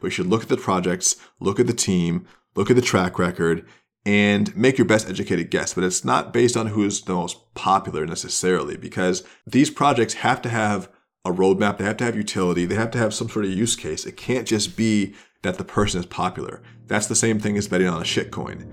[0.00, 3.18] but you should look at the projects, look at the team, look at the track
[3.18, 3.64] record,
[4.04, 5.74] and make your best educated guess.
[5.74, 10.48] But it's not based on who's the most popular necessarily, because these projects have to
[10.48, 10.90] have
[11.24, 13.76] a roadmap, they have to have utility, they have to have some sort of use
[13.76, 14.06] case.
[14.06, 16.62] It can't just be that the person is popular.
[16.86, 18.66] That's the same thing as betting on a shitcoin.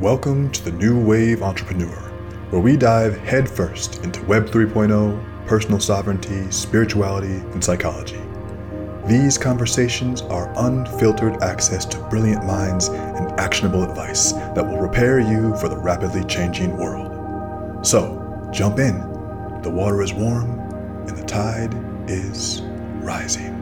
[0.00, 1.94] Welcome to the New Wave Entrepreneur,
[2.48, 8.20] where we dive headfirst into Web 3.0, personal sovereignty, spirituality, and psychology.
[9.08, 15.56] These conversations are unfiltered access to brilliant minds and actionable advice that will prepare you
[15.56, 17.84] for the rapidly changing world.
[17.84, 19.00] So, jump in.
[19.62, 20.50] The water is warm
[21.08, 21.74] and the tide
[22.08, 22.62] is
[23.02, 23.56] rising.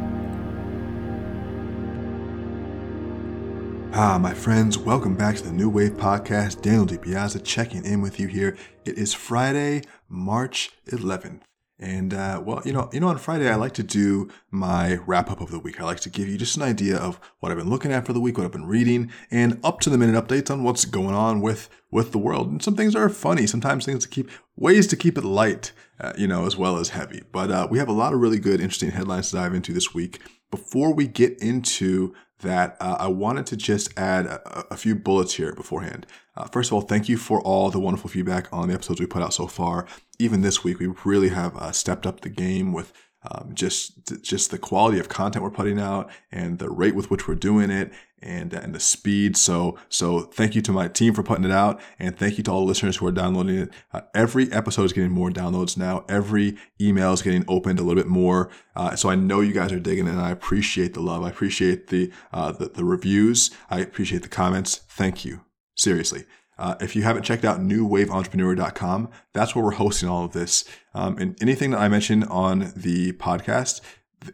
[3.94, 6.60] Ah, my friends, welcome back to the New Wave Podcast.
[6.60, 8.58] Daniel DiPiazza checking in with you here.
[8.84, 11.40] It is Friday, March 11th.
[11.80, 15.30] And uh, well, you know, you know, on Friday I like to do my wrap
[15.30, 15.80] up of the week.
[15.80, 18.12] I like to give you just an idea of what I've been looking at for
[18.12, 21.14] the week, what I've been reading, and up to the minute updates on what's going
[21.14, 22.50] on with with the world.
[22.50, 26.12] And some things are funny, sometimes things to keep ways to keep it light, uh,
[26.18, 27.22] you know, as well as heavy.
[27.30, 29.94] But uh, we have a lot of really good, interesting headlines to dive into this
[29.94, 30.20] week.
[30.50, 35.34] Before we get into that, uh, I wanted to just add a, a few bullets
[35.34, 36.06] here beforehand.
[36.36, 39.06] Uh, first of all, thank you for all the wonderful feedback on the episodes we
[39.06, 39.86] put out so far.
[40.18, 44.50] Even this week, we really have uh, stepped up the game with um, just just
[44.50, 47.92] the quality of content we're putting out and the rate with which we're doing it
[48.20, 49.36] and and the speed.
[49.36, 52.50] So so thank you to my team for putting it out and thank you to
[52.50, 53.70] all the listeners who are downloading it.
[53.92, 56.04] Uh, every episode is getting more downloads now.
[56.08, 58.50] Every email is getting opened a little bit more.
[58.76, 61.24] Uh, so I know you guys are digging it and I appreciate the love.
[61.24, 63.50] I appreciate the, uh, the the reviews.
[63.68, 64.76] I appreciate the comments.
[64.88, 65.40] Thank you.
[65.74, 66.24] Seriously.
[66.58, 70.64] Uh, if you haven't checked out newwaveentrepreneur.com, that's where we're hosting all of this.
[70.94, 73.80] Um, and anything that I mention on the podcast,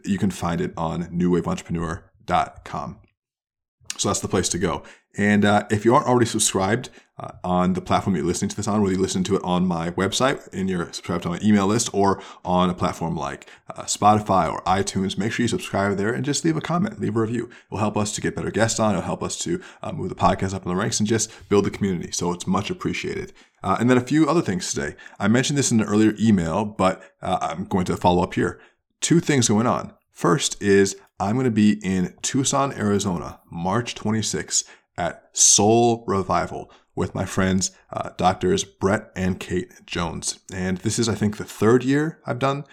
[0.03, 2.99] you can find it on newwaveentrepreneur.com.
[3.97, 4.83] So that's the place to go.
[5.17, 8.67] And uh, if you aren't already subscribed uh, on the platform you're listening to this
[8.67, 11.67] on, whether you listen to it on my website and you're subscribed to my email
[11.67, 16.13] list or on a platform like uh, Spotify or iTunes, make sure you subscribe there
[16.13, 17.45] and just leave a comment, leave a review.
[17.45, 18.91] It will help us to get better guests on.
[18.91, 21.65] It'll help us to uh, move the podcast up in the ranks and just build
[21.65, 22.11] the community.
[22.11, 23.31] So it's much appreciated.
[23.63, 24.95] Uh, and then a few other things today.
[25.17, 28.59] I mentioned this in an earlier email, but uh, I'm going to follow up here.
[28.99, 29.93] Two things going on.
[30.11, 34.65] First is I'm going to be in Tucson, Arizona, March 26th
[34.97, 40.39] at Soul Revival with my friends, uh, doctors Brett and Kate Jones.
[40.53, 42.63] And this is, I think, the third year I've done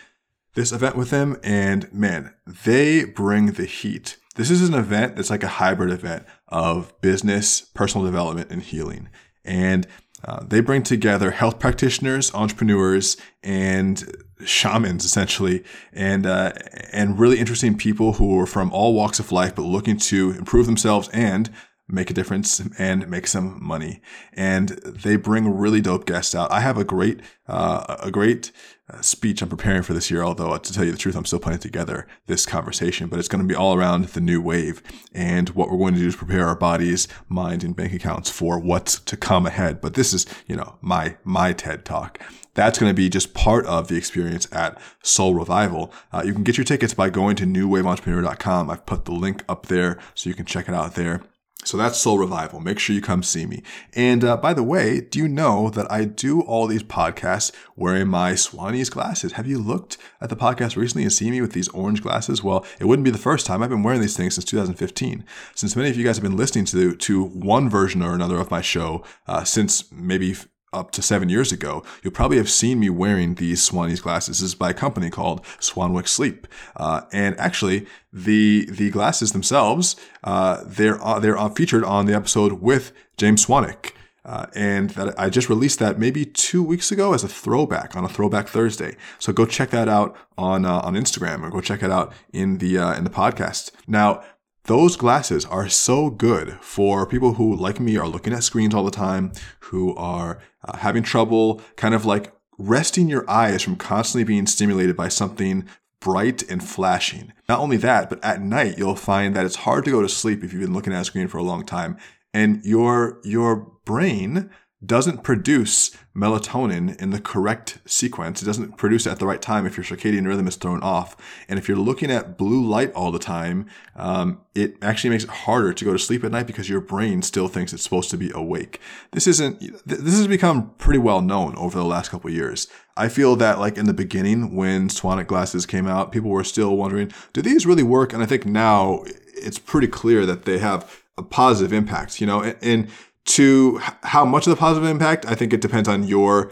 [0.54, 1.38] this event with them.
[1.42, 4.16] And man, they bring the heat.
[4.36, 9.08] This is an event that's like a hybrid event of business, personal development, and healing.
[9.44, 9.86] And
[10.24, 14.04] uh, they bring together health practitioners, entrepreneurs, and
[14.44, 16.52] shamans essentially, and uh,
[16.92, 20.66] and really interesting people who are from all walks of life, but looking to improve
[20.66, 21.50] themselves and
[21.88, 24.00] make a difference and make some money.
[24.32, 26.50] And they bring really dope guests out.
[26.50, 28.50] I have a great, uh, a great
[28.88, 30.22] uh, speech I'm preparing for this year.
[30.22, 33.42] Although to tell you the truth, I'm still putting together this conversation, but it's going
[33.42, 34.82] to be all around the new wave.
[35.12, 38.58] And what we're going to do is prepare our bodies, mind, and bank accounts for
[38.58, 39.80] what's to come ahead.
[39.80, 42.18] But this is, you know, my, my TED talk
[42.54, 45.92] that's going to be just part of the experience at Soul Revival.
[46.12, 48.70] Uh, you can get your tickets by going to newwaveentrepreneur.com.
[48.70, 51.22] I've put the link up there so you can check it out there.
[51.64, 52.58] So that's Soul Revival.
[52.60, 53.62] Make sure you come see me.
[53.92, 58.08] And uh, by the way, do you know that I do all these podcasts wearing
[58.08, 59.32] my Swannies glasses?
[59.34, 62.42] Have you looked at the podcast recently and seen me with these orange glasses?
[62.42, 63.62] Well, it wouldn't be the first time.
[63.62, 65.24] I've been wearing these things since 2015.
[65.54, 68.50] Since many of you guys have been listening to to one version or another of
[68.50, 70.34] my show uh, since maybe
[70.72, 74.40] up to seven years ago, you'll probably have seen me wearing these Swannies glasses.
[74.40, 76.46] This is by a company called Swanwick Sleep.
[76.76, 82.54] Uh, and actually, the the glasses themselves, uh, they're uh, they're featured on the episode
[82.54, 83.92] with James Swanwick.
[84.24, 88.04] Uh, and that I just released that maybe two weeks ago as a throwback on
[88.04, 88.96] a Throwback Thursday.
[89.18, 92.58] So go check that out on uh, on Instagram or go check it out in
[92.58, 93.72] the uh, in the podcast.
[93.88, 94.22] Now
[94.64, 98.84] those glasses are so good for people who, like me, are looking at screens all
[98.84, 104.24] the time, who are uh, having trouble kind of like resting your eyes from constantly
[104.24, 105.66] being stimulated by something
[106.00, 107.32] bright and flashing.
[107.48, 110.44] Not only that, but at night you'll find that it's hard to go to sleep
[110.44, 111.96] if you've been looking at a screen for a long time
[112.34, 114.50] and your your brain
[114.84, 118.42] doesn't produce melatonin in the correct sequence.
[118.42, 121.16] It doesn't produce it at the right time if your circadian rhythm is thrown off.
[121.48, 125.30] And if you're looking at blue light all the time, um, it actually makes it
[125.30, 128.18] harder to go to sleep at night because your brain still thinks it's supposed to
[128.18, 128.80] be awake.
[129.12, 132.66] This isn't, this has become pretty well known over the last couple years.
[132.96, 136.76] I feel that like in the beginning when Swanwick glasses came out, people were still
[136.76, 138.12] wondering, do these really work?
[138.12, 139.04] And I think now
[139.34, 142.88] it's pretty clear that they have a positive impact, you know, and, and
[143.24, 146.50] to how much of the positive impact, I think it depends on your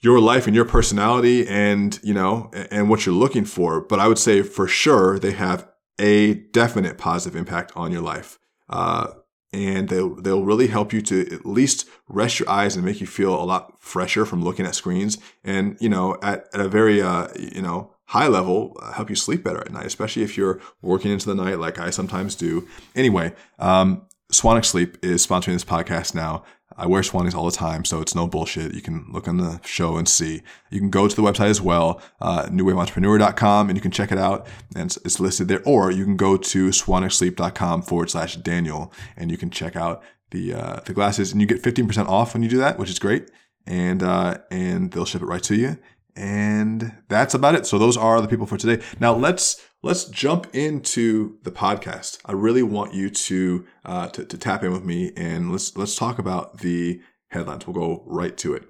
[0.00, 3.80] your life and your personality and you know and what you're looking for.
[3.80, 5.68] But I would say for sure they have
[5.98, 8.38] a definite positive impact on your life.
[8.68, 9.08] Uh,
[9.54, 13.06] and they'll they'll really help you to at least rest your eyes and make you
[13.06, 17.00] feel a lot fresher from looking at screens and you know at, at a very
[17.00, 20.60] uh, you know high level uh, help you sleep better at night especially if you're
[20.82, 24.02] working into the night like i sometimes do anyway um,
[24.34, 26.42] Swanwick Sleep is sponsoring this podcast now.
[26.76, 28.74] I wear Swannies all the time, so it's no bullshit.
[28.74, 30.42] You can look on the show and see.
[30.70, 34.18] You can go to the website as well, uh, newwaveentrepreneur.com, and you can check it
[34.18, 35.62] out, and it's, it's listed there.
[35.64, 40.02] Or you can go to swanwicksleep.com forward slash Daniel, and you can check out
[40.32, 42.98] the uh, the glasses, and you get 15% off when you do that, which is
[42.98, 43.30] great.
[43.66, 45.78] And uh, and they'll ship it right to you.
[46.16, 47.66] And that's about it.
[47.66, 48.84] So those are the people for today.
[48.98, 52.18] Now let's let's jump into the podcast.
[52.24, 55.94] I really want you to, uh, to, to tap in with me and let's let's
[55.94, 57.66] talk about the headlines.
[57.66, 58.64] We'll go right to it.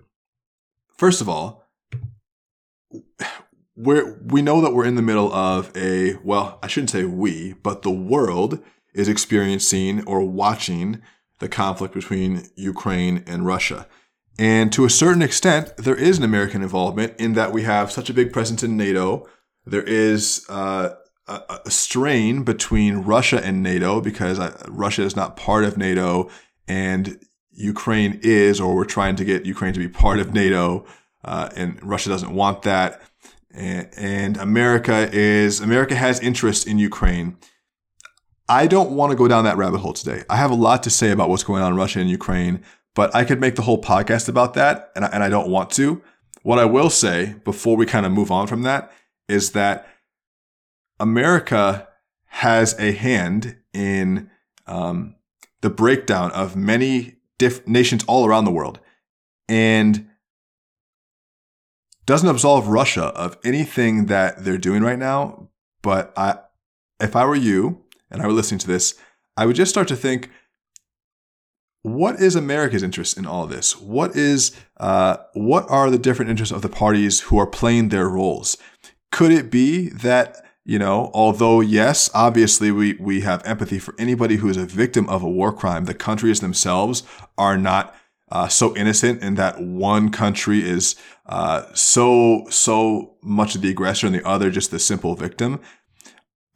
[0.96, 1.64] First of all,
[3.76, 7.54] we're we know that we're in the middle of a well, I shouldn't say we,
[7.62, 8.60] but the world
[8.92, 11.00] is experiencing or watching
[11.38, 13.86] the conflict between Ukraine and Russia.
[14.36, 18.10] And to a certain extent, there is an American involvement in that we have such
[18.10, 19.28] a big presence in NATO.
[19.64, 20.90] There is uh,
[21.26, 26.30] a, a strain between Russia and NATO because uh, Russia is not part of NATO
[26.68, 27.18] and
[27.54, 30.84] Ukraine is, or we're trying to get Ukraine to be part of NATO,
[31.24, 33.00] uh, and Russia doesn't want that.
[33.52, 37.36] And, and America is, America has interest in Ukraine.
[38.48, 40.24] I don't want to go down that rabbit hole today.
[40.28, 42.62] I have a lot to say about what's going on in Russia and Ukraine,
[42.94, 45.70] but I could make the whole podcast about that, and I, and I don't want
[45.72, 46.02] to.
[46.42, 48.92] What I will say before we kind of move on from that
[49.28, 49.88] is that
[51.04, 51.86] America
[52.28, 54.30] has a hand in
[54.66, 55.14] um,
[55.60, 58.80] the breakdown of many diff- nations all around the world
[59.46, 60.08] and
[62.06, 65.50] doesn't absolve Russia of anything that they're doing right now.
[65.82, 66.38] But I,
[66.98, 68.94] if I were you and I were listening to this,
[69.36, 70.30] I would just start to think,
[71.82, 73.78] what is America's interest in all this?
[73.78, 78.08] What is, uh, what are the different interests of the parties who are playing their
[78.08, 78.56] roles?
[79.12, 84.36] Could it be that you know, although yes, obviously we, we have empathy for anybody
[84.36, 85.84] who is a victim of a war crime.
[85.84, 87.02] The countries themselves
[87.36, 87.94] are not
[88.30, 90.96] uh, so innocent in that one country is
[91.26, 95.60] uh, so so much of the aggressor and the other just the simple victim.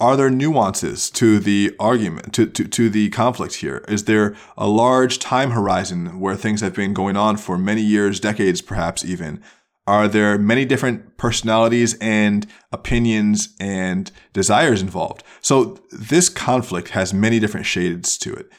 [0.00, 3.84] Are there nuances to the argument, to, to, to the conflict here?
[3.88, 8.20] Is there a large time horizon where things have been going on for many years,
[8.20, 9.42] decades, perhaps even?
[9.88, 15.22] Are there many different personalities and opinions and desires involved.
[15.40, 18.50] So this conflict has many different shades to it.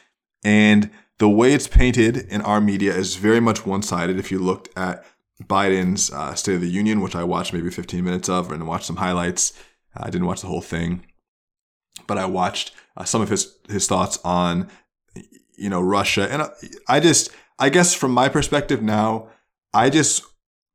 [0.44, 0.90] And
[1.20, 4.18] the way it's painted in our media is very much one sided.
[4.18, 5.06] If you looked at
[5.44, 8.86] Biden's uh, State of the Union, which I watched maybe 15 minutes of and watched
[8.86, 9.54] some highlights,
[9.96, 11.06] I didn't watch the whole thing,
[12.08, 14.68] but I watched uh, some of his, his thoughts on,
[15.56, 16.28] you know, Russia.
[16.32, 16.50] And uh,
[16.88, 17.30] I just,
[17.60, 19.30] I guess from my perspective now,
[19.75, 20.24] I just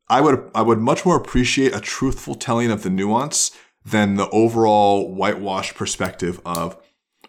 [0.08, 3.50] I would I would much more appreciate a truthful telling of the nuance
[3.84, 6.76] than the overall whitewashed perspective of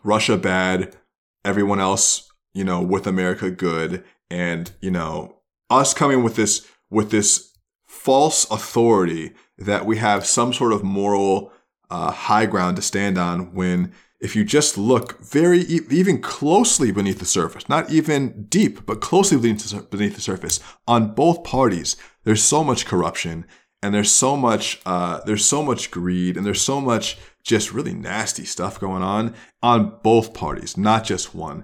[0.04, 0.96] Russia bad,
[1.44, 5.38] everyone else, you know, with America good, and you know,
[5.70, 7.54] us coming with this with this
[7.86, 11.52] false authority that we have some sort of moral
[11.90, 17.20] uh, high ground to stand on when if you just look very even closely beneath
[17.20, 22.64] the surface, not even deep, but closely beneath the surface on both parties, there's so
[22.64, 23.46] much corruption
[23.82, 27.94] and there's so much uh, there's so much greed and there's so much just really
[27.94, 31.64] nasty stuff going on on both parties, not just one.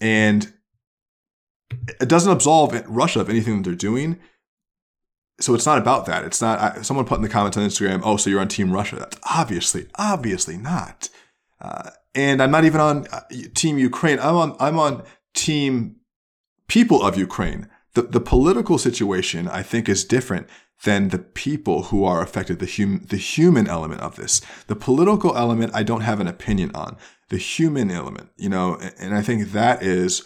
[0.00, 0.52] And
[2.00, 4.18] it doesn't absolve Russia of anything that they're doing.
[5.40, 6.24] So it's not about that.
[6.24, 6.84] It's not.
[6.84, 9.86] someone put in the comments on Instagram, "Oh, so you're on Team Russia?" That's obviously,
[9.96, 11.10] obviously not.
[11.60, 13.20] Uh, and I'm not even on uh,
[13.54, 14.18] Team Ukraine.
[14.18, 14.56] I'm on.
[14.58, 15.96] I'm on Team
[16.66, 17.68] people of Ukraine
[17.98, 20.46] the, the political situation, I think, is different
[20.84, 24.40] than the people who are affected, the, hum, the human element of this.
[24.68, 26.96] The political element, I don't have an opinion on.
[27.30, 30.24] The human element, you know, and I think that is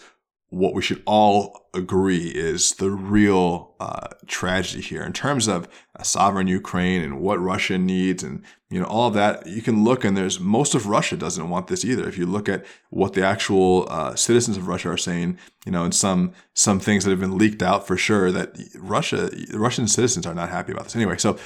[0.53, 6.05] what we should all agree is the real uh, tragedy here in terms of a
[6.05, 9.47] sovereign Ukraine and what Russia needs and you know all of that.
[9.47, 12.07] You can look and there's most of Russia doesn't want this either.
[12.07, 15.85] If you look at what the actual uh, citizens of Russia are saying, you know,
[15.85, 20.27] and some some things that have been leaked out for sure that Russia Russian citizens
[20.27, 21.17] are not happy about this anyway.
[21.17, 21.37] So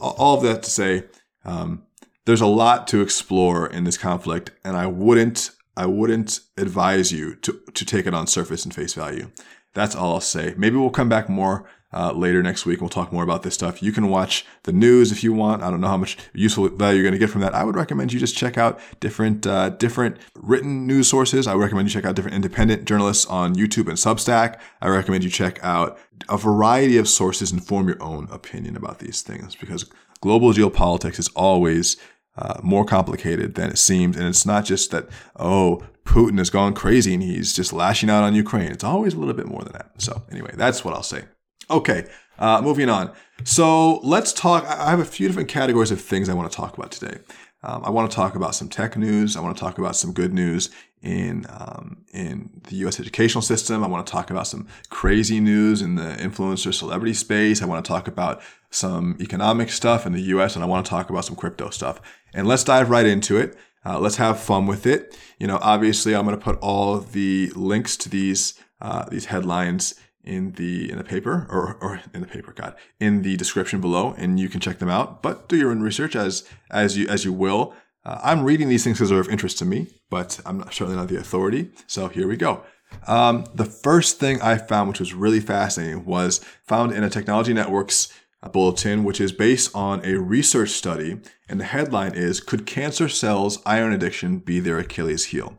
[0.00, 1.04] all of that to say.
[1.44, 1.82] Um,
[2.24, 7.34] there's a lot to explore in this conflict, and I wouldn't I wouldn't advise you
[7.36, 9.30] to, to take it on surface and face value.
[9.74, 10.54] That's all I'll say.
[10.56, 12.80] Maybe we'll come back more uh, later next week.
[12.80, 13.82] We'll talk more about this stuff.
[13.82, 15.62] You can watch the news if you want.
[15.62, 17.54] I don't know how much useful value you're going to get from that.
[17.54, 21.46] I would recommend you just check out different uh, different written news sources.
[21.46, 24.58] I recommend you check out different independent journalists on YouTube and Substack.
[24.80, 28.98] I recommend you check out a variety of sources and form your own opinion about
[28.98, 29.84] these things because
[30.20, 31.96] global geopolitics is always
[32.38, 34.16] uh, more complicated than it seems.
[34.16, 38.22] And it's not just that, oh, Putin has gone crazy and he's just lashing out
[38.22, 38.70] on Ukraine.
[38.70, 39.90] It's always a little bit more than that.
[39.98, 41.24] So, anyway, that's what I'll say.
[41.68, 42.06] Okay,
[42.38, 43.12] uh, moving on.
[43.44, 44.64] So, let's talk.
[44.64, 47.18] I have a few different categories of things I want to talk about today.
[47.62, 49.36] Um, I want to talk about some tech news.
[49.36, 50.70] I want to talk about some good news
[51.02, 53.00] in um, in the U.S.
[53.00, 53.82] educational system.
[53.82, 57.62] I want to talk about some crazy news in the influencer celebrity space.
[57.62, 60.54] I want to talk about some economic stuff in the U.S.
[60.54, 62.00] and I want to talk about some crypto stuff.
[62.34, 63.56] And let's dive right into it.
[63.84, 65.16] Uh, let's have fun with it.
[65.38, 69.94] You know, obviously, I'm going to put all the links to these uh, these headlines
[70.26, 74.14] in the in the paper or or in the paper, God, in the description below,
[74.18, 75.22] and you can check them out.
[75.22, 77.74] But do your own research as as you as you will.
[78.04, 80.96] Uh, I'm reading these things because they're of interest to me, but I'm not, certainly
[80.96, 81.70] not the authority.
[81.88, 82.62] So here we go.
[83.08, 87.52] Um, the first thing I found, which was really fascinating, was found in a Technology
[87.52, 88.12] Networks
[88.52, 91.20] bulletin, which is based on a research study.
[91.48, 95.58] And the headline is Could cancer cells' iron addiction be their Achilles heel?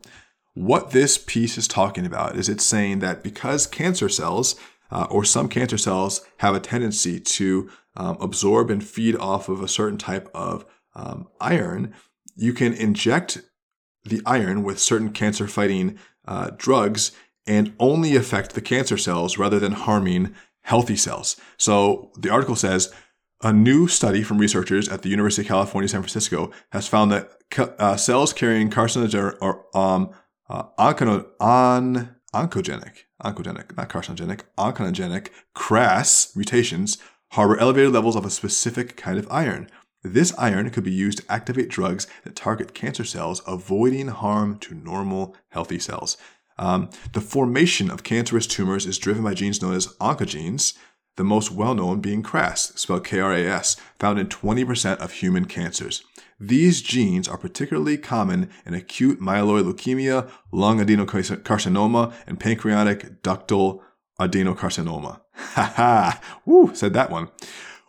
[0.58, 4.56] What this piece is talking about is it's saying that because cancer cells,
[4.90, 9.62] uh, or some cancer cells, have a tendency to um, absorb and feed off of
[9.62, 11.94] a certain type of um, iron,
[12.34, 13.40] you can inject
[14.02, 15.96] the iron with certain cancer fighting
[16.26, 17.12] uh, drugs
[17.46, 21.36] and only affect the cancer cells rather than harming healthy cells.
[21.56, 22.92] So the article says
[23.44, 27.30] a new study from researchers at the University of California, San Francisco has found that
[27.78, 30.10] uh, cells carrying carcinogenic or um,
[30.48, 36.98] uh, oncogenic, oncogenic, not carcinogenic, oncogenic KRAS mutations
[37.32, 39.68] harbor elevated levels of a specific kind of iron.
[40.02, 44.74] This iron could be used to activate drugs that target cancer cells, avoiding harm to
[44.74, 46.16] normal, healthy cells.
[46.56, 50.74] Um, the formation of cancerous tumors is driven by genes known as oncogenes,
[51.16, 55.12] the most well known being KRAS, spelled K R A S, found in 20% of
[55.12, 56.04] human cancers.
[56.40, 63.80] These genes are particularly common in acute myeloid leukemia, lung adenocarcinoma, and pancreatic ductal
[64.20, 65.20] adenocarcinoma.
[65.38, 66.20] Ha ha!
[66.44, 66.74] Woo!
[66.74, 67.28] Said that one.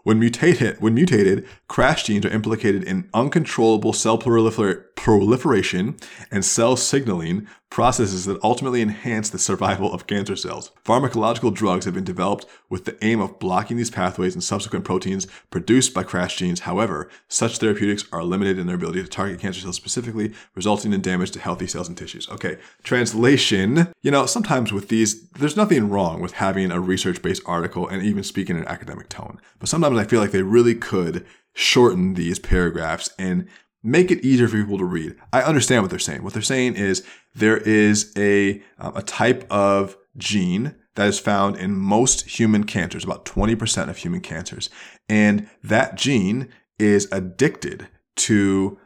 [0.10, 5.98] When mutated, when mutated, KRAS genes are implicated in uncontrollable cell prolifer- proliferation
[6.32, 10.72] and cell signaling processes that ultimately enhance the survival of cancer cells.
[10.84, 15.28] Pharmacological drugs have been developed with the aim of blocking these pathways and subsequent proteins
[15.52, 16.62] produced by KRAS genes.
[16.62, 21.02] However, such therapeutics are limited in their ability to target cancer cells specifically, resulting in
[21.02, 22.28] damage to healthy cells and tissues.
[22.30, 23.94] Okay, translation.
[24.02, 28.02] You know, sometimes with these, there's nothing wrong with having a research based article and
[28.02, 29.40] even speaking in an academic tone.
[29.60, 33.48] But sometimes I feel like they really could shorten these paragraphs and
[33.84, 35.16] make it easier for people to read.
[35.32, 36.24] I understand what they're saying.
[36.24, 41.56] What they're saying is there is a, um, a type of gene that is found
[41.56, 44.70] in most human cancers, about 20% of human cancers.
[45.08, 47.88] And that gene is addicted
[48.18, 48.78] to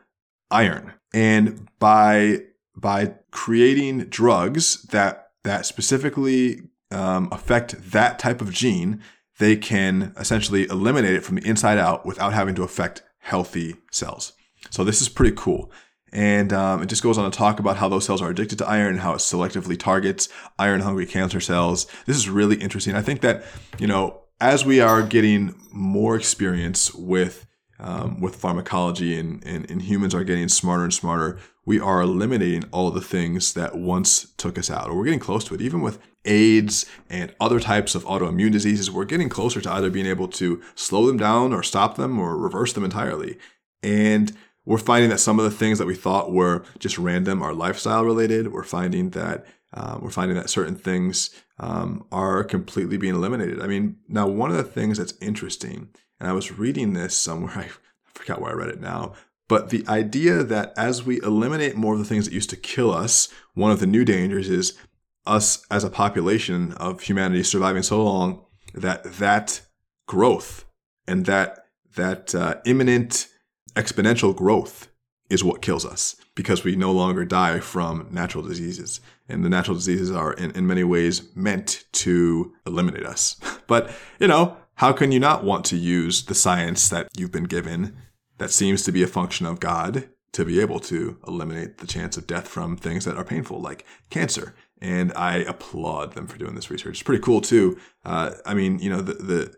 [0.51, 0.93] iron.
[1.13, 2.43] And by,
[2.75, 9.01] by creating drugs that, that specifically um, affect that type of gene,
[9.43, 14.33] they can essentially eliminate it from the inside out without having to affect healthy cells.
[14.69, 15.69] So this is pretty cool.
[16.13, 18.67] And um, it just goes on to talk about how those cells are addicted to
[18.67, 21.87] iron and how it selectively targets iron hungry cancer cells.
[22.05, 22.95] This is really interesting.
[22.95, 23.43] I think that,
[23.79, 27.45] you know, as we are getting more experience with
[27.79, 32.63] um, with pharmacology and, and, and humans are getting smarter and smarter, we are eliminating
[32.71, 35.61] all the things that once took us out, or we're getting close to it.
[35.61, 40.05] Even with AIDS and other types of autoimmune diseases, we're getting closer to either being
[40.05, 43.37] able to slow them down or stop them or reverse them entirely.
[43.81, 44.31] And
[44.65, 48.05] we're finding that some of the things that we thought were just random are lifestyle
[48.05, 48.53] related.
[48.53, 53.61] We're finding that um, we're finding that certain things um, are completely being eliminated.
[53.61, 55.89] I mean, now one of the things that's interesting,
[56.19, 57.69] and I was reading this somewhere, I
[58.05, 59.13] forgot where I read it now,
[59.49, 62.91] but the idea that as we eliminate more of the things that used to kill
[62.91, 64.77] us, one of the new dangers is
[65.25, 69.61] us as a population of humanity surviving so long that that
[70.07, 70.65] growth
[71.07, 71.65] and that
[71.95, 73.27] that uh, imminent
[73.75, 74.87] exponential growth
[75.29, 78.99] is what kills us because we no longer die from natural diseases.
[79.29, 83.39] And the natural diseases are in, in many ways meant to eliminate us.
[83.65, 87.45] But, you know, how can you not want to use the science that you've been
[87.45, 87.95] given
[88.39, 92.17] that seems to be a function of God to be able to eliminate the chance
[92.17, 94.53] of death from things that are painful, like cancer?
[94.83, 96.95] And I applaud them for doing this research.
[96.95, 97.79] It's pretty cool too.
[98.05, 99.55] Uh, I mean, you know, the, the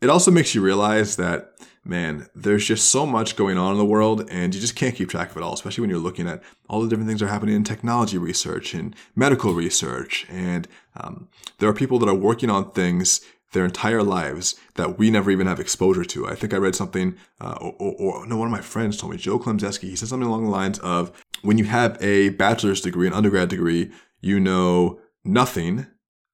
[0.00, 1.54] it also makes you realize that
[1.84, 5.08] man, there's just so much going on in the world and you just can't keep
[5.08, 7.30] track of it all, especially when you're looking at all the different things that are
[7.30, 10.26] happening in technology research and medical research.
[10.28, 15.10] And um, there are people that are working on things their entire lives that we
[15.10, 16.26] never even have exposure to.
[16.26, 19.12] I think I read something, uh, or, or, or, no, one of my friends told
[19.12, 22.82] me, Joe Klemczewski, he said something along the lines of when you have a bachelor's
[22.82, 25.86] degree, an undergrad degree, you know nothing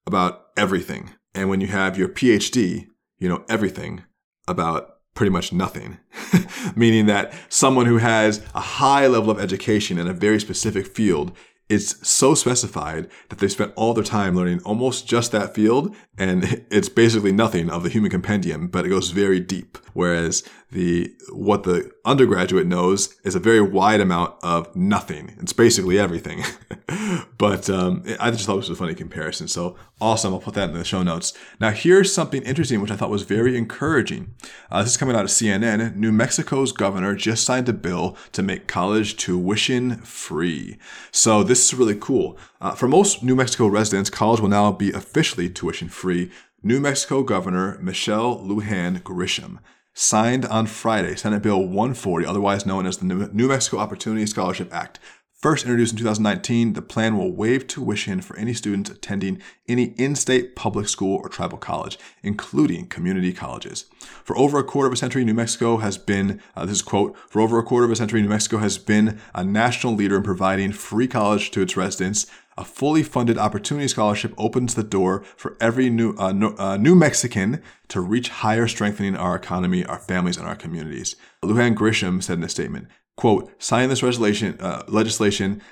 [0.07, 1.11] about everything.
[1.35, 2.87] And when you have your PhD,
[3.19, 4.05] you know everything
[4.47, 5.99] about pretty much nothing.
[6.77, 11.33] Meaning that someone who has a high level of education in a very specific field
[11.69, 16.67] it's so specified that they spent all their time learning almost just that field and
[16.71, 19.79] it's basically nothing of the human compendium but it goes very deep.
[19.95, 20.43] Whereas
[20.73, 25.37] the what the undergraduate knows is a very wide amount of nothing.
[25.41, 26.43] It's basically everything.
[27.37, 30.33] But um, i just thought it was a funny comparison so awesome.
[30.33, 31.35] I'll put that in the show notes.
[31.61, 34.35] Now here's something interesting which i thought was very encouraging.
[34.71, 38.43] Uh, this is coming out of cnn new mexico's governor just signed a bill to
[38.43, 40.79] make college tuition free.
[41.11, 42.37] So this this is really cool.
[42.61, 46.33] Uh, for most New Mexico residents, college will now be officially tuition free.
[46.65, 49.59] New Mexico Governor Michelle Lujan Grisham
[49.93, 54.99] signed on Friday Senate Bill 140, otherwise known as the New Mexico Opportunity Scholarship Act,
[55.45, 60.17] First introduced in 2019, the plan will waive tuition for any students attending any in
[60.17, 63.85] state public school or tribal college, including community colleges.
[64.25, 67.15] For over a quarter of a century, New Mexico has been, uh, this is quote,
[67.29, 70.23] for over a quarter of a century, New Mexico has been a national leader in
[70.23, 72.27] providing free college to its residents.
[72.57, 76.95] A fully funded opportunity scholarship opens the door for every new, uh, no, uh, new
[76.95, 81.17] Mexican to reach higher, strengthening our economy, our families, and our communities.
[81.43, 85.63] Lujan Grisham said in a statement, quote, signing this legislation, uh, legislation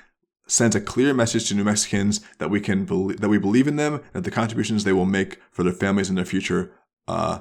[0.47, 3.75] sends a clear message to New Mexicans that we can believe, that we believe in
[3.77, 6.71] them, and the contributions they will make for their families and their future
[7.07, 7.39] uh,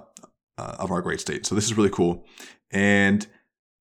[0.59, 1.47] uh, of our great state.
[1.47, 2.25] So this is really cool,
[2.71, 3.27] and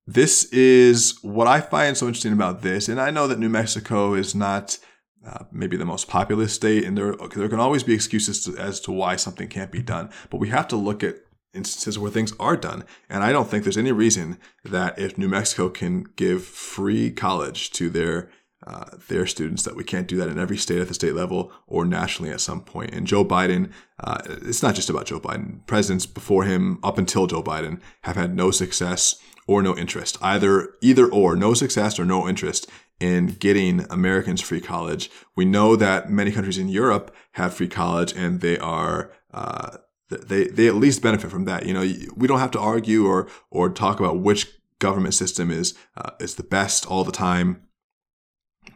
[0.07, 2.89] this is what I find so interesting about this.
[2.89, 4.77] And I know that New Mexico is not
[5.25, 8.79] uh, maybe the most populous state, and there there can always be excuses to, as
[8.81, 10.09] to why something can't be done.
[10.29, 11.17] But we have to look at
[11.53, 12.83] instances where things are done.
[13.09, 17.71] And I don't think there's any reason that if New Mexico can give free college
[17.71, 18.29] to their
[18.65, 21.51] uh, their students that we can't do that in every state at the state level
[21.65, 22.93] or nationally at some point.
[22.93, 25.65] And Joe Biden, uh, it's not just about Joe Biden.
[25.65, 29.15] Presidents before him, up until Joe Biden, have had no success
[29.47, 34.61] or no interest, either either or, no success or no interest in getting Americans free
[34.61, 35.09] college.
[35.35, 39.77] We know that many countries in Europe have free college, and they are uh,
[40.11, 41.65] they they at least benefit from that.
[41.65, 41.81] You know,
[42.15, 44.47] we don't have to argue or or talk about which
[44.79, 47.61] government system is uh, is the best all the time.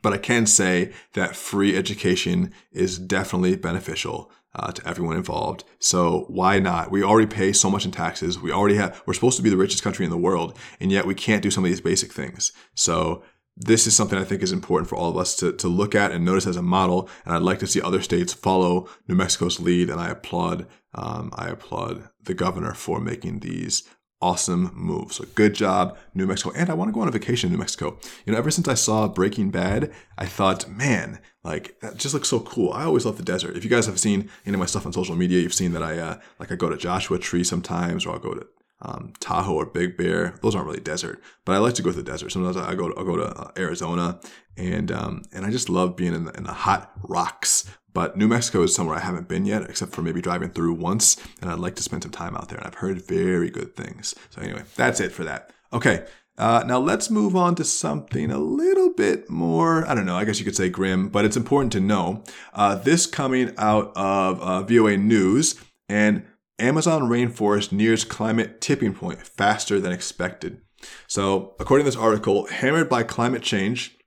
[0.01, 5.63] But I can say that free education is definitely beneficial uh, to everyone involved.
[5.79, 6.89] So why not?
[6.89, 8.39] We already pay so much in taxes.
[8.39, 9.01] We already have.
[9.05, 11.51] We're supposed to be the richest country in the world, and yet we can't do
[11.51, 12.51] some of these basic things.
[12.73, 13.23] So
[13.57, 16.11] this is something I think is important for all of us to, to look at
[16.11, 17.09] and notice as a model.
[17.23, 19.89] And I'd like to see other states follow New Mexico's lead.
[19.89, 23.83] And I applaud, um, I applaud the governor for making these
[24.21, 25.17] awesome moves.
[25.17, 26.51] So good job, New Mexico.
[26.55, 27.97] And I want to go on a vacation in New Mexico.
[28.25, 32.29] You know, ever since I saw Breaking Bad, I thought, man, like that just looks
[32.29, 32.73] so cool.
[32.73, 33.55] I always love the desert.
[33.55, 35.83] If you guys have seen any of my stuff on social media, you've seen that
[35.83, 38.47] I uh, like I go to Joshua Tree sometimes, or I'll go to
[38.81, 40.35] um, Tahoe or Big Bear.
[40.41, 42.31] Those aren't really desert, but I like to go to the desert.
[42.31, 44.19] Sometimes I go to, I go to uh, Arizona,
[44.57, 47.69] and um, and I just love being in the, in the hot rocks.
[47.93, 51.15] But New Mexico is somewhere I haven't been yet, except for maybe driving through once,
[51.41, 52.57] and I'd like to spend some time out there.
[52.57, 54.13] And I've heard very good things.
[54.31, 55.51] So anyway, that's it for that.
[55.71, 56.05] Okay.
[56.37, 60.25] Uh, now let's move on to something a little bit more, I don't know, I
[60.25, 62.23] guess you could say grim, but it's important to know.
[62.53, 65.55] Uh, this coming out of uh, VOA News,
[65.87, 66.25] and
[66.59, 70.61] Amazon rainforest nears climate tipping point faster than expected.
[71.07, 73.97] So, according to this article, hammered by climate change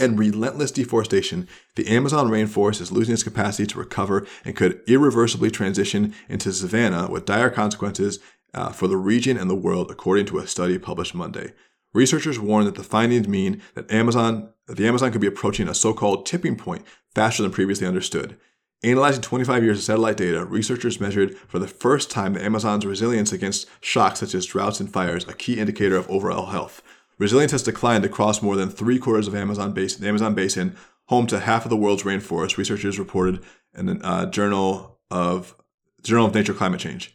[0.00, 5.50] and relentless deforestation, the Amazon rainforest is losing its capacity to recover and could irreversibly
[5.50, 8.18] transition into savanna with dire consequences
[8.54, 11.52] uh, for the region and the world, according to a study published Monday.
[11.94, 16.24] Researchers warn that the findings mean that Amazon the Amazon could be approaching a so-called
[16.24, 18.38] tipping point faster than previously understood.
[18.84, 23.30] Analyzing 25 years of satellite data, researchers measured for the first time the Amazon's resilience
[23.30, 26.82] against shocks such as droughts and fires, a key indicator of overall health.
[27.16, 30.74] Resilience has declined across more than three quarters of Amazon basin, the Amazon basin,
[31.06, 32.56] home to half of the world's rainforest.
[32.56, 33.40] Researchers reported
[33.72, 35.54] in the uh, Journal of
[36.02, 37.14] Journal of Nature Climate Change.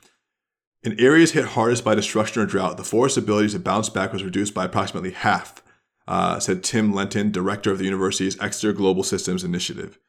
[0.83, 4.23] In areas hit hardest by destruction or drought, the forest's ability to bounce back was
[4.23, 5.61] reduced by approximately half,
[6.07, 9.99] uh, said Tim Lenton, director of the university's Exeter Global Systems Initiative.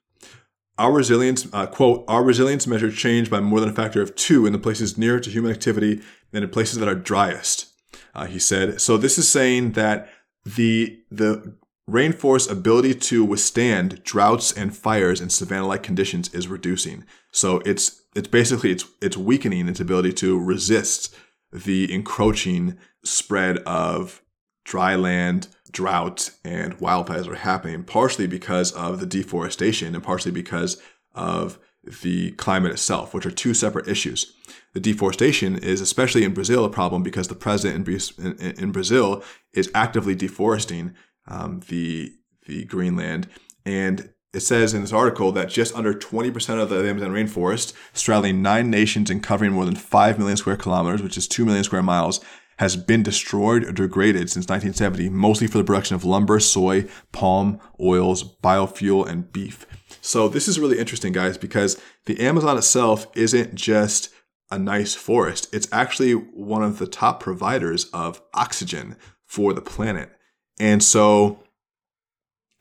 [0.78, 4.46] Our resilience, uh, quote, our resilience measured change by more than a factor of two
[4.46, 7.66] in the places nearer to human activity than in places that are driest.
[8.14, 8.80] Uh, he said.
[8.80, 10.08] So this is saying that
[10.44, 11.56] the the
[11.88, 17.04] rainforest ability to withstand droughts and fires in savanna-like conditions is reducing.
[17.32, 21.14] So it's it's basically it's it's weakening its ability to resist
[21.52, 24.22] the encroaching spread of
[24.64, 30.80] dry land, drought, and wildfires are happening, partially because of the deforestation and partially because
[31.14, 31.58] of
[32.02, 34.34] the climate itself, which are two separate issues.
[34.74, 39.22] The deforestation is, especially in Brazil, a problem because the president in, in, in Brazil
[39.52, 40.94] is actively deforesting
[41.26, 42.14] um, the
[42.46, 43.28] the Greenland,
[43.66, 48.42] and it says in this article that just under 20% of the Amazon rainforest, straddling
[48.42, 51.82] nine nations and covering more than 5 million square kilometers, which is 2 million square
[51.82, 52.20] miles,
[52.58, 57.60] has been destroyed or degraded since 1970, mostly for the production of lumber, soy, palm
[57.80, 59.66] oils, biofuel, and beef.
[60.00, 64.10] So this is really interesting, guys, because the Amazon itself isn't just
[64.50, 65.48] a nice forest.
[65.52, 70.10] It's actually one of the top providers of oxygen for the planet.
[70.58, 71.44] And so,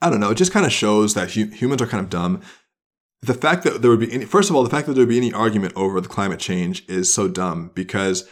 [0.00, 2.42] I don't know, it just kind of shows that hu- humans are kind of dumb.
[3.22, 5.08] The fact that there would be any, first of all, the fact that there would
[5.08, 8.28] be any argument over the climate change is so dumb because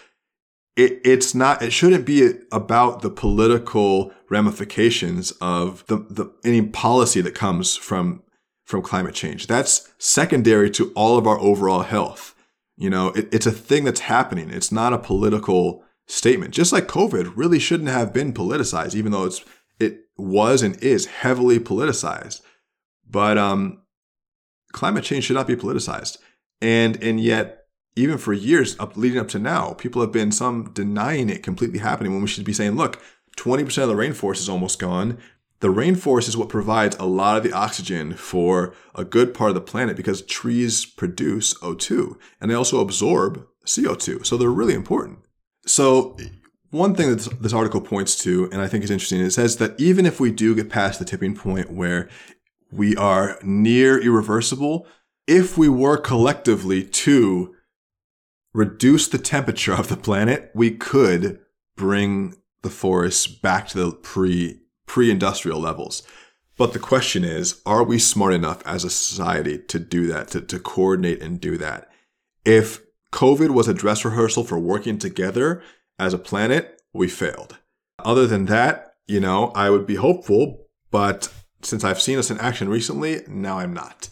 [0.77, 7.21] it, it's not it shouldn't be about the political ramifications of the, the any policy
[7.23, 8.23] that comes from
[8.65, 9.47] from climate change.
[9.47, 12.35] That's secondary to all of our overall health.
[12.77, 14.51] You know it, it's a thing that's happening.
[14.51, 16.53] It's not a political statement.
[16.53, 19.45] Just like covid really shouldn't have been politicized even though it's
[19.81, 22.43] it was and is heavily politicized.
[23.09, 23.83] But um
[24.73, 26.19] climate change should not be politicized.
[26.61, 27.66] And and yet
[27.97, 31.79] even for years up leading up to now, people have been some denying it completely
[31.79, 33.03] happening when we should be saying, look,
[33.39, 35.19] 20% of the rainforest is almost gone.
[35.61, 39.55] The rainforest is what provides a lot of the oxygen for a good part of
[39.55, 44.27] the planet because trees produce O2 and they also absorb CO2.
[44.27, 45.21] So they're really important.
[45.65, 46.17] So
[46.71, 49.81] one thing that this article points to, and I think is interesting, it says that
[49.81, 52.11] even if we do get past the tipping point where
[52.71, 54.87] we are near irreversible,
[55.27, 57.56] if we work collectively to
[58.57, 61.39] reduce the temperature of the planet, we could
[61.77, 66.03] bring the forests back to the pre pre-industrial levels.
[66.57, 70.41] But the question is, are we smart enough as a society to do that, to,
[70.41, 71.91] to coordinate and do that?
[72.47, 72.81] If
[73.13, 75.63] COVID was a dress rehearsal for working together
[75.99, 77.59] as a planet, we failed.
[77.99, 81.31] Other than that, you know, I would be hopeful, but
[81.63, 84.09] since I've seen us in action recently, now I'm not.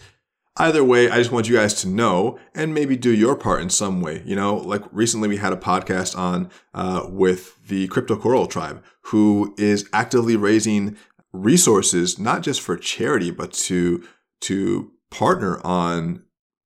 [0.57, 3.71] Either way, I just want you guys to know and maybe do your part in
[3.71, 4.23] some way.
[4.25, 8.83] You know, like recently we had a podcast on uh, with the Crypto Coral Tribe,
[9.07, 10.97] who is actively raising
[11.33, 14.07] resources not just for charity, but to
[14.43, 16.23] to partner on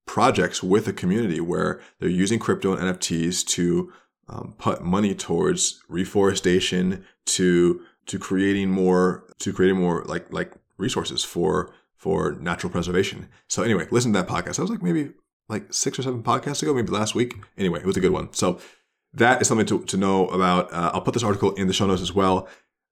[0.06, 3.92] projects with a community where they're using crypto and NFTs to
[4.28, 11.24] um, put money towards reforestation, to to creating more to creating more like like resources
[11.24, 13.28] for for natural preservation.
[13.48, 14.58] So anyway, listen to that podcast.
[14.58, 15.10] I was like maybe
[15.48, 17.34] like six or seven podcasts ago, maybe last week.
[17.58, 18.32] Anyway, it was a good one.
[18.32, 18.60] So
[19.12, 20.72] that is something to, to know about.
[20.72, 22.48] Uh, I'll put this article in the show notes as well.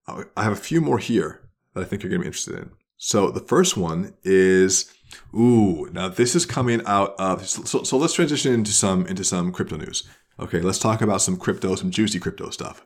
[0.07, 2.59] Uh, I have a few more here that I think you're going to be interested
[2.59, 2.71] in.
[2.97, 4.93] So the first one is,
[5.35, 9.53] ooh, now this is coming out of, so, so let's transition into some, into some
[9.53, 10.09] crypto news.
[10.41, 12.85] Okay, let's talk about some crypto, some juicy crypto stuff.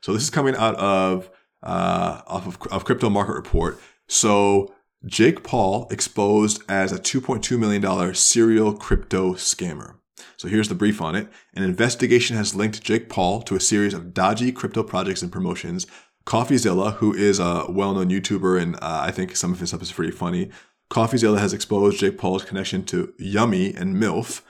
[0.00, 1.30] So this is coming out of,
[1.62, 3.78] uh, off of, of Crypto Market Report.
[4.08, 4.74] So
[5.06, 9.94] Jake Paul exposed as a $2.2 million serial crypto scammer.
[10.36, 11.28] So here's the brief on it.
[11.54, 15.86] An investigation has linked Jake Paul to a series of dodgy crypto projects and promotions.
[16.26, 19.92] CoffeeZilla, who is a well-known YouTuber and uh, I think some of his stuff is
[19.92, 20.50] pretty funny,
[20.90, 24.42] CoffeeZilla has exposed Jake Paul's connection to Yummy and MILF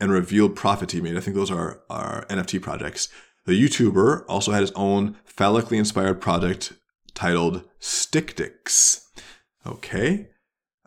[0.00, 1.16] and revealed profit he made.
[1.16, 3.08] I think those are, are NFT projects.
[3.44, 6.72] The YouTuber also had his own phallically inspired project
[7.14, 9.07] titled StickDicks.
[9.68, 10.28] Okay.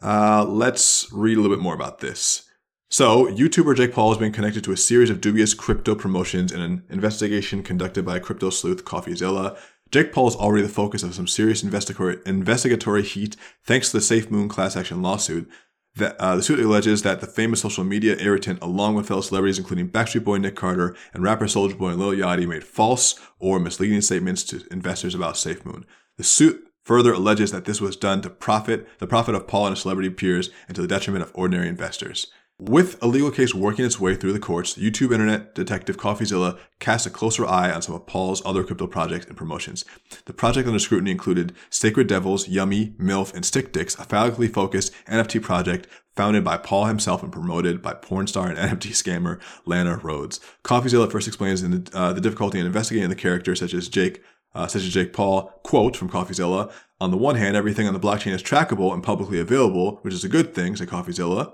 [0.02, 2.48] Uh, let's read a little bit more about this.
[2.90, 6.60] So, YouTuber Jake Paul has been connected to a series of dubious crypto promotions in
[6.60, 9.58] an investigation conducted by crypto sleuth CoffeeZilla
[9.92, 14.50] Jake Paul is already the focus of some serious investigatory, heat thanks to the SafeMoon
[14.50, 15.50] class action lawsuit.
[15.96, 19.60] That, uh, the suit alleges that the famous social media irritant, along with fellow celebrities
[19.60, 24.00] including Backstreet Boy Nick Carter and rapper Soulja Boy Lil Yachty, made false or misleading
[24.00, 25.84] statements to investors about SafeMoon.
[26.18, 29.76] The suit further alleges that this was done to profit the profit of Paul and
[29.76, 32.28] his celebrity peers and to the detriment of ordinary investors.
[32.62, 37.08] With a legal case working its way through the courts, YouTube internet detective CoffeeZilla cast
[37.08, 39.84] a closer eye on some of Paul's other crypto projects and promotions.
[40.26, 44.94] The project under scrutiny included Sacred Devils, Yummy, MILF, and Stick Dicks, a phallically focused
[45.08, 49.98] NFT project founded by Paul himself and promoted by porn star and NFT scammer Lana
[49.98, 50.40] Rhoades.
[50.64, 54.22] CoffeeZilla first explains the, uh, the difficulty in investigating the characters such as Jake,
[54.54, 55.52] uh, such as Jake Paul.
[55.64, 59.40] Quote from CoffeeZilla: On the one hand, everything on the blockchain is trackable and publicly
[59.40, 61.54] available, which is a good thing, said CoffeeZilla.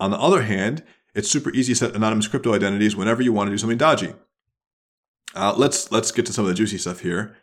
[0.00, 0.82] On the other hand,
[1.14, 4.14] it's super easy to set anonymous crypto identities whenever you want to do something dodgy.
[5.34, 7.36] Uh, let's let's get to some of the juicy stuff here.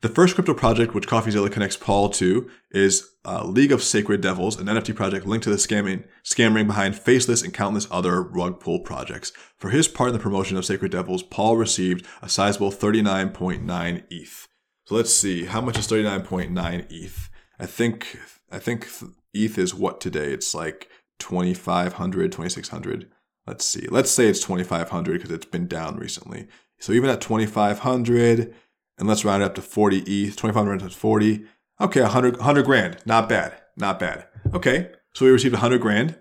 [0.00, 4.58] The first crypto project which CoffeeZilla connects Paul to is uh, League of Sacred Devils,
[4.58, 8.60] an NFT project linked to the scamming, scam ring behind Faceless and countless other rug
[8.60, 9.32] pull projects.
[9.56, 14.46] For his part in the promotion of Sacred Devils, Paul received a sizable 39.9 ETH.
[14.86, 17.28] So let's see, how much is 39.9 ETH?
[17.58, 18.20] I think
[18.52, 18.88] I think
[19.34, 20.32] ETH is what today?
[20.32, 23.10] It's like 2500 2600
[23.46, 26.46] let's see let's say it's 2500 because it's been down recently
[26.78, 28.54] so even at 2500
[28.98, 31.44] and let's round it up to 40 eth 2500 to 40
[31.80, 36.18] okay 100 100 grand not bad not bad okay so we received 100 grand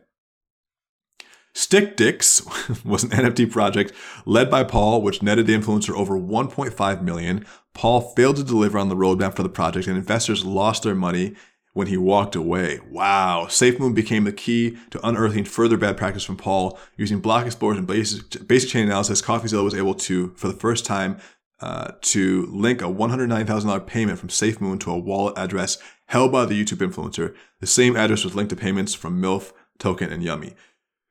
[1.54, 2.46] Stick Dicks
[2.86, 3.92] was an NFT project
[4.28, 7.48] led by Paul, which netted the influencer over 1.5 million.
[7.74, 11.36] Paul failed to deliver on the roadmap for the project, and investors lost their money
[11.78, 12.80] when he walked away.
[12.90, 13.46] Wow.
[13.50, 16.80] SafeMoon became the key to unearthing further bad practice from Paul.
[16.96, 20.86] Using block explorers and basic, basic chain analysis, CoffeeZilla was able to, for the first
[20.86, 21.18] time,
[21.60, 26.62] uh, to link a $109,000 payment from SafeMoon to a wallet address held by the
[26.62, 27.36] YouTube influencer.
[27.60, 30.56] The same address was linked to payments from MILF, Token, and Yummy.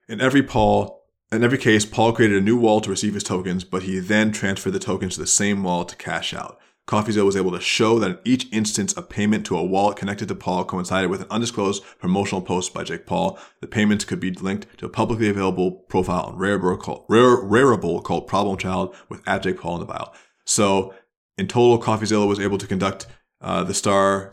[0.09, 3.65] In every Paul, in every case, Paul created a new wallet to receive his tokens,
[3.65, 6.59] but he then transferred the tokens to the same wallet to cash out.
[6.87, 10.29] CoffeeZilla was able to show that in each instance, a payment to a wallet connected
[10.29, 13.41] to Paul coincided with an undisclosed promotional post by Jake Paul.
[13.61, 18.29] The payments could be linked to a publicly available profile on Rarible called, Rarible called
[18.29, 20.13] Problem Child with at Jake Paul in the bio.
[20.47, 20.95] So
[21.37, 23.07] in total, CoffeeZilla was able to conduct
[23.41, 24.33] uh, the star,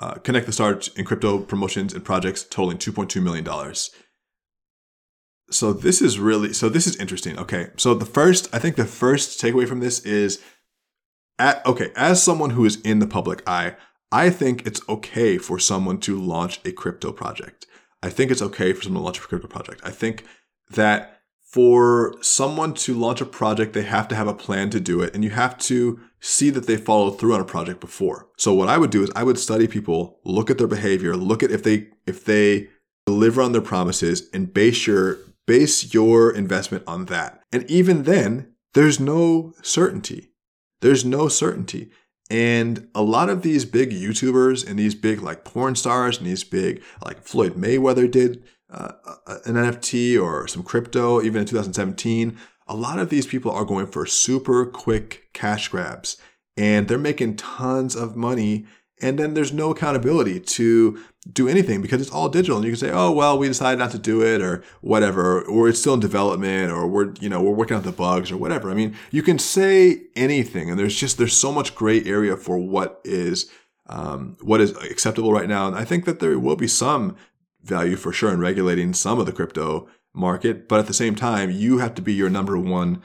[0.00, 3.46] uh, connect the star in crypto promotions and projects totaling $2.2 million.
[5.50, 7.38] So this is really, so this is interesting.
[7.38, 7.68] Okay.
[7.76, 10.42] So the first, I think the first takeaway from this is
[11.38, 13.76] at, okay, as someone who is in the public eye,
[14.10, 17.66] I think it's okay for someone to launch a crypto project.
[18.02, 19.80] I think it's okay for someone to launch a crypto project.
[19.84, 20.24] I think
[20.70, 21.17] that
[21.50, 25.14] for someone to launch a project, they have to have a plan to do it
[25.14, 28.28] and you have to see that they followed through on a project before.
[28.36, 31.42] So what I would do is I would study people, look at their behavior, look
[31.42, 32.68] at if they if they
[33.06, 37.42] deliver on their promises and base your base your investment on that.
[37.50, 40.32] And even then, there's no certainty.
[40.80, 41.90] There's no certainty.
[42.30, 46.44] And a lot of these big YouTubers and these big like porn stars and these
[46.44, 48.92] big like Floyd Mayweather did uh,
[49.46, 52.36] an NFT or some crypto even in 2017.
[52.66, 56.18] A lot of these people are going for super quick cash grabs
[56.56, 58.66] and they're making tons of money
[59.00, 60.98] and then there's no accountability to
[61.32, 63.90] do anything because it's all digital and you can say oh well we decided not
[63.90, 67.52] to do it or whatever or it's still in development or we're you know we're
[67.52, 71.18] working out the bugs or whatever i mean you can say anything and there's just
[71.18, 73.50] there's so much gray area for what is
[73.90, 77.16] um, what is acceptable right now and i think that there will be some
[77.68, 81.50] value for sure in regulating some of the crypto market but at the same time
[81.50, 83.02] you have to be your number one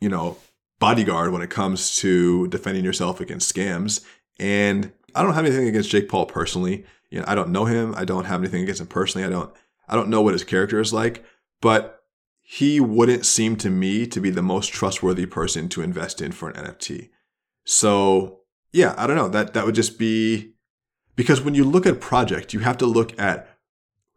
[0.00, 0.36] you know
[0.78, 4.04] bodyguard when it comes to defending yourself against scams
[4.38, 6.84] and I don't have anything against Jake Paul personally.
[7.10, 7.94] You know, I don't know him.
[7.96, 9.26] I don't have anything against him personally.
[9.26, 9.52] I don't
[9.88, 11.24] I don't know what his character is like,
[11.60, 12.02] but
[12.42, 16.50] he wouldn't seem to me to be the most trustworthy person to invest in for
[16.50, 17.10] an NFT.
[17.64, 18.40] So,
[18.72, 19.28] yeah, I don't know.
[19.28, 20.52] That that would just be
[21.16, 23.55] because when you look at a project, you have to look at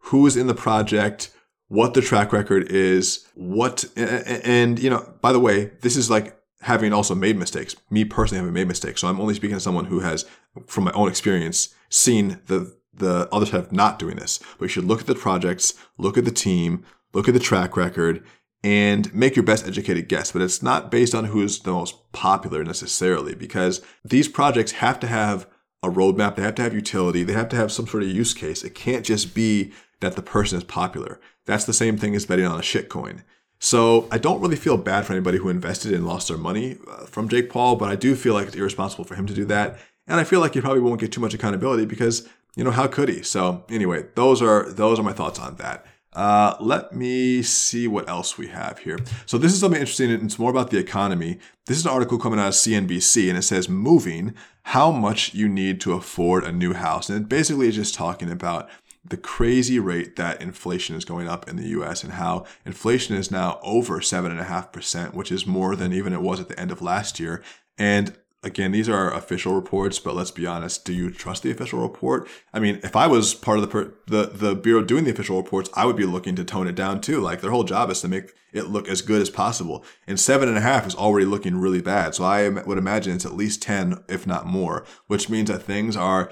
[0.04, 1.30] who is in the project,
[1.68, 6.36] what the track record is, what and you know, by the way, this is like
[6.62, 7.76] having also made mistakes.
[7.90, 9.00] Me personally having made mistakes.
[9.00, 10.26] So I'm only speaking to someone who has,
[10.66, 14.40] from my own experience, seen the the other side of not doing this.
[14.58, 17.76] But you should look at the projects, look at the team, look at the track
[17.76, 18.24] record,
[18.62, 20.32] and make your best educated guess.
[20.32, 25.06] But it's not based on who's the most popular necessarily, because these projects have to
[25.06, 25.48] have
[25.82, 28.34] a roadmap, they have to have utility, they have to have some sort of use
[28.34, 28.62] case.
[28.62, 31.20] It can't just be that the person is popular.
[31.46, 33.22] That's the same thing as betting on a shitcoin.
[33.58, 37.04] So I don't really feel bad for anybody who invested and lost their money uh,
[37.04, 39.78] from Jake Paul, but I do feel like it's irresponsible for him to do that.
[40.06, 42.86] And I feel like he probably won't get too much accountability because, you know, how
[42.86, 43.22] could he?
[43.22, 45.86] So anyway, those are those are my thoughts on that.
[46.12, 48.98] Uh, let me see what else we have here.
[49.26, 50.10] So this is something interesting.
[50.10, 51.38] It's more about the economy.
[51.66, 54.34] This is an article coming out of CNBC, and it says moving
[54.64, 58.30] how much you need to afford a new house, and it basically is just talking
[58.30, 58.68] about
[59.04, 63.30] the crazy rate that inflation is going up in the US and how inflation is
[63.30, 67.18] now over 7.5%, which is more than even it was at the end of last
[67.18, 67.42] year.
[67.78, 70.84] And again, these are official reports, but let's be honest.
[70.84, 72.28] Do you trust the official report?
[72.52, 75.70] I mean, if I was part of the the the bureau doing the official reports,
[75.74, 77.20] I would be looking to tone it down too.
[77.20, 79.84] Like their whole job is to make it look as good as possible.
[80.06, 82.14] And seven and a half is already looking really bad.
[82.14, 85.96] So I would imagine it's at least ten, if not more, which means that things
[85.96, 86.30] are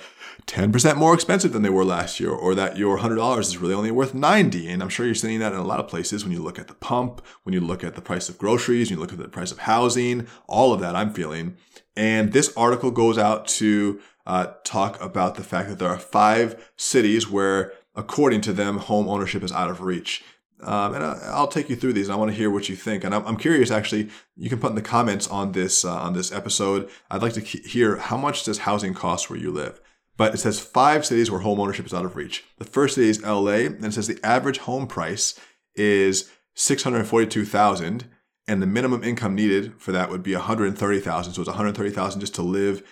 [0.48, 3.58] ten percent more expensive than they were last year, or that your hundred dollars is
[3.58, 4.68] really only worth ninety.
[4.68, 6.66] And I'm sure you're seeing that in a lot of places when you look at
[6.66, 9.28] the pump, when you look at the price of groceries, when you look at the
[9.28, 10.96] price of housing, all of that.
[10.96, 11.56] I'm feeling.
[11.94, 16.70] And this article goes out to uh, talk about the fact that there are five
[16.76, 20.24] cities where, according to them, home ownership is out of reach.
[20.60, 22.08] Um, and I, will take you through these.
[22.08, 23.04] And I want to hear what you think.
[23.04, 26.14] And I'm, I'm, curious, actually, you can put in the comments on this uh, on
[26.14, 26.90] this episode.
[27.10, 29.80] I'd like to hear how much does housing cost where you live.
[30.18, 32.44] But it says five cities where home ownership is out of reach.
[32.58, 35.40] The first city is LA, and it says the average home price
[35.74, 38.04] is six hundred forty-two thousand
[38.48, 41.34] and the minimum income needed for that would be 130,000.
[41.34, 42.82] So it's 130,000 just to live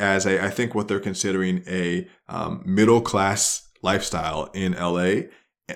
[0.00, 5.28] as a, I think what they're considering a um, middle class lifestyle in LA.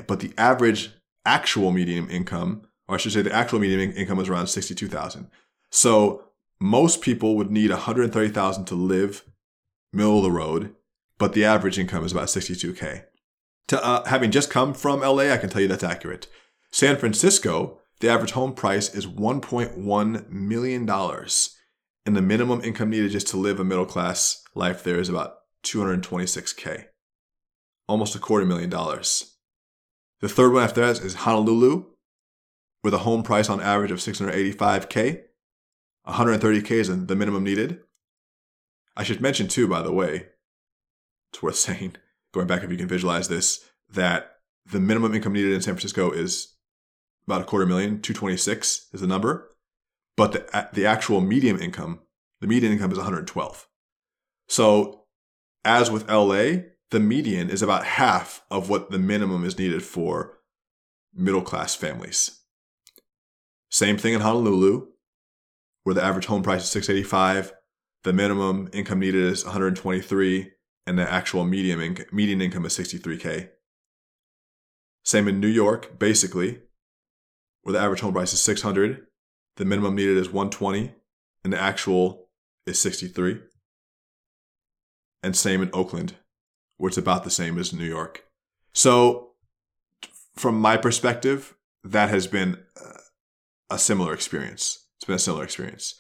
[0.07, 0.91] But the average
[1.25, 5.31] actual median income, or I should say the actual median income is around 62,000.
[5.71, 6.25] So
[6.61, 9.25] most people would need 130,000 to live
[9.93, 10.75] middle of the road,
[11.21, 13.05] but the average income is about 62K.
[13.69, 16.27] To, uh, having just come from LA, I can tell you that's accurate.
[16.73, 20.91] San Francisco the average home price is $1.1 million.
[22.07, 25.37] And the minimum income needed just to live a middle class life there is about
[25.65, 26.87] 226K.
[27.87, 29.37] Almost a quarter million dollars.
[30.21, 31.85] The third one after that is Honolulu,
[32.83, 35.23] with a home price on average of 685K.
[36.07, 37.81] 130K is the minimum needed.
[38.97, 40.27] I should mention, too, by the way,
[41.33, 41.97] it's worth saying,
[42.33, 44.37] going back if you can visualize this, that
[44.71, 46.55] the minimum income needed in San Francisco is
[47.27, 49.51] about a quarter million, 226 is the number.
[50.17, 52.01] But the, the actual median income,
[52.41, 53.67] the median income is 112.
[54.49, 55.05] So
[55.65, 60.39] as with LA, the median is about half of what the minimum is needed for
[61.15, 62.41] middle class families.
[63.71, 64.89] Same thing in Honolulu,
[65.85, 67.53] where the average home price is 685,
[68.03, 70.51] the minimum income needed is 123,
[70.87, 73.51] and the actual median, inc- median income is 63k.
[75.05, 76.61] Same in New York, basically,
[77.63, 79.07] where the average home price is 600,
[79.57, 80.93] the minimum needed is 120,
[81.45, 82.29] and the actual
[82.67, 83.41] is 63.
[85.23, 86.15] And same in Oakland,
[86.77, 88.25] where it's about the same as New York.
[88.73, 89.33] So,
[90.35, 92.59] from my perspective, that has been
[93.71, 94.87] a similar experience.
[94.97, 95.95] It's been a similar experience.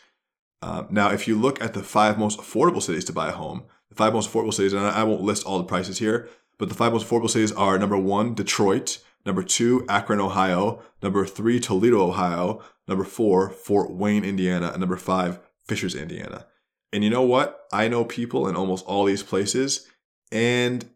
[0.60, 3.62] Uh, now, if you look at the five most affordable cities to buy a home,
[3.90, 6.74] the five most affordable cities, and I won't list all the prices here, but the
[6.74, 10.82] five most affordable cities are number one, Detroit, Number two, Akron, Ohio.
[11.02, 12.62] Number three, Toledo, Ohio.
[12.88, 14.70] Number four, Fort Wayne, Indiana.
[14.70, 16.46] And number five, Fishers, Indiana.
[16.92, 17.66] And you know what?
[17.72, 19.86] I know people in almost all these places.
[20.32, 20.88] And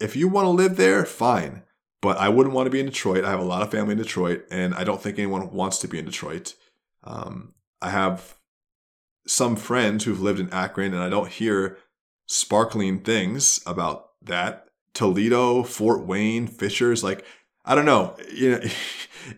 [0.00, 1.62] if you want to live there, fine.
[2.02, 3.24] But I wouldn't want to be in Detroit.
[3.24, 5.88] I have a lot of family in Detroit, and I don't think anyone wants to
[5.88, 6.54] be in Detroit.
[7.02, 8.36] Um, I have
[9.26, 11.78] some friends who've lived in Akron, and I don't hear
[12.26, 14.68] sparkling things about that.
[14.92, 17.02] Toledo, Fort Wayne, Fishers.
[17.02, 17.24] Like,
[17.64, 18.16] I don't know.
[18.32, 18.60] You know,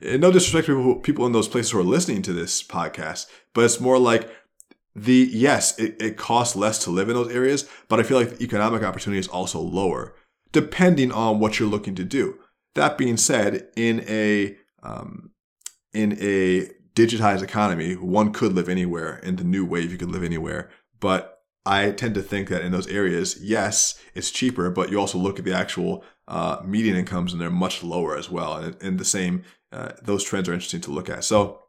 [0.18, 3.64] no disrespect to people, people in those places who are listening to this podcast, but
[3.64, 4.30] it's more like
[4.94, 8.38] the yes, it, it costs less to live in those areas, but I feel like
[8.38, 10.14] the economic opportunity is also lower,
[10.52, 12.38] depending on what you're looking to do.
[12.74, 15.30] That being said, in a um,
[15.92, 19.18] in a digitized economy, one could live anywhere.
[19.18, 20.70] In the new wave, you could live anywhere.
[20.98, 21.35] But
[21.66, 25.38] I tend to think that in those areas, yes, it's cheaper, but you also look
[25.38, 28.56] at the actual uh, median incomes and they're much lower as well.
[28.56, 31.24] And, and the same, uh, those trends are interesting to look at.
[31.24, 31.64] So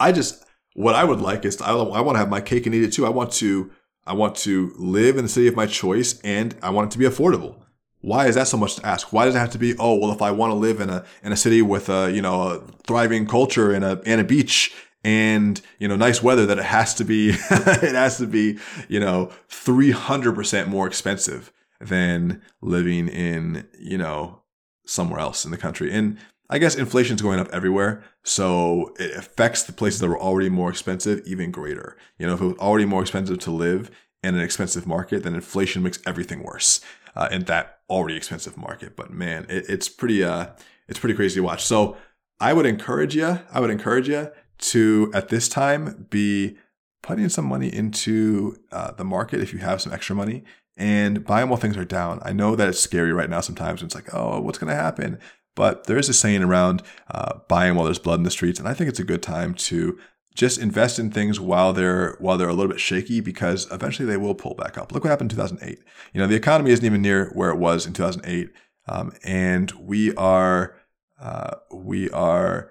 [0.00, 2.66] I just, what I would like is to, I, I want to have my cake
[2.66, 3.06] and eat it too.
[3.06, 3.70] I want to,
[4.06, 6.98] I want to live in the city of my choice and I want it to
[6.98, 7.56] be affordable.
[8.02, 9.12] Why is that so much to ask?
[9.12, 9.76] Why does it have to be?
[9.78, 12.22] Oh, well, if I want to live in a in a city with a you
[12.22, 14.72] know a thriving culture and a and a beach
[15.02, 19.00] and you know nice weather that it has to be it has to be you
[19.00, 24.42] know 300% more expensive than living in you know
[24.84, 26.18] somewhere else in the country and
[26.52, 30.48] I guess inflation is going up everywhere, so it affects the places that were already
[30.48, 31.96] more expensive even greater.
[32.18, 33.88] You know, if it was already more expensive to live
[34.24, 36.80] in an expensive market, then inflation makes everything worse
[37.14, 38.96] uh, in that already expensive market.
[38.96, 40.48] But man, it, it's pretty uh,
[40.88, 41.64] it's pretty crazy to watch.
[41.64, 41.96] So
[42.40, 44.30] I would encourage you, I would encourage you
[44.60, 46.56] to at this time be
[47.02, 50.44] putting some money into uh, the market if you have some extra money
[50.76, 52.20] and buying while things are down.
[52.22, 53.82] I know that it's scary right now sometimes.
[53.82, 55.18] It's like, oh, what's going to happen?
[55.56, 58.68] But there is a saying around uh, buying while there's blood in the streets, and
[58.68, 59.98] I think it's a good time to
[60.34, 64.16] just invest in things while they're while they're a little bit shaky because eventually they
[64.16, 64.92] will pull back up.
[64.92, 65.78] Look what happened in 2008.
[66.14, 68.50] You know, the economy isn't even near where it was in 2008,
[68.88, 70.76] um, and we are
[71.20, 72.70] uh, we are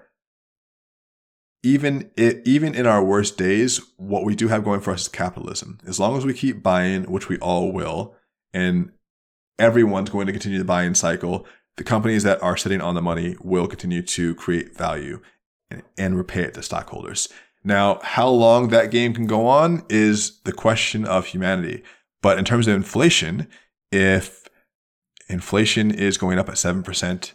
[1.62, 5.08] even it, even in our worst days, what we do have going for us is
[5.08, 5.78] capitalism.
[5.86, 8.14] As long as we keep buying, which we all will,
[8.52, 8.90] and
[9.58, 11.46] everyone's going to continue the buying cycle,
[11.76, 15.20] the companies that are sitting on the money will continue to create value
[15.70, 17.28] and, and repay it to stockholders.
[17.62, 21.82] Now, how long that game can go on is the question of humanity.
[22.22, 23.48] But in terms of inflation,
[23.92, 24.48] if
[25.28, 27.32] inflation is going up at 7%,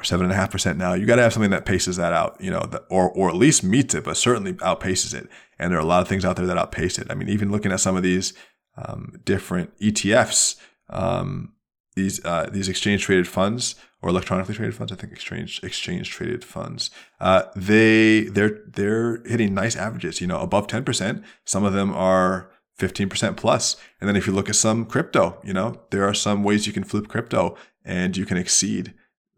[0.00, 0.94] or seven and a half percent now.
[0.94, 3.62] You got to have something that paces that out, you know, or or at least
[3.62, 5.28] meets it, but certainly outpaces it.
[5.58, 7.08] And there are a lot of things out there that outpace it.
[7.10, 8.32] I mean, even looking at some of these
[8.76, 10.56] um, different ETFs,
[10.88, 11.52] um,
[11.96, 16.44] these uh, these exchange traded funds or electronically traded funds, I think exchange exchange traded
[16.44, 16.90] funds,
[17.20, 21.22] uh, they they're they're hitting nice averages, you know, above ten percent.
[21.44, 23.76] Some of them are 15% plus.
[24.00, 26.72] And then if you look at some crypto, you know, there are some ways you
[26.72, 28.94] can flip crypto and you can exceed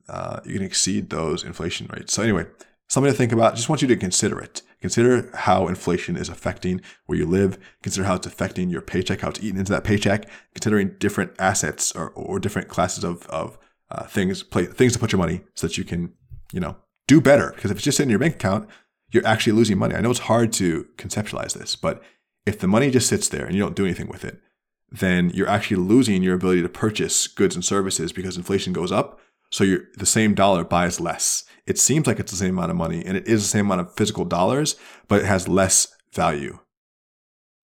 [0.08, 2.12] uh, you can exceed those inflation rates.
[2.12, 2.46] So anyway,
[2.88, 3.56] something to think about.
[3.56, 4.62] Just want you to consider it.
[4.80, 7.58] Consider how inflation is affecting where you live.
[7.82, 10.28] Consider how it's affecting your paycheck, how it's eating into that paycheck.
[10.54, 13.58] Considering different assets or, or different classes of, of
[13.90, 16.12] uh, things, play, things to put your money so that you can,
[16.52, 16.76] you know,
[17.06, 17.52] do better.
[17.54, 18.68] Because if it's just sitting in your bank account,
[19.10, 19.94] you're actually losing money.
[19.94, 22.02] I know it's hard to conceptualize this, but
[22.44, 24.40] if the money just sits there and you don't do anything with it,
[24.90, 29.20] then you're actually losing your ability to purchase goods and services because inflation goes up
[29.52, 31.44] so you're, the same dollar buys less.
[31.66, 33.82] It seems like it's the same amount of money and it is the same amount
[33.82, 34.76] of physical dollars,
[35.08, 36.58] but it has less value.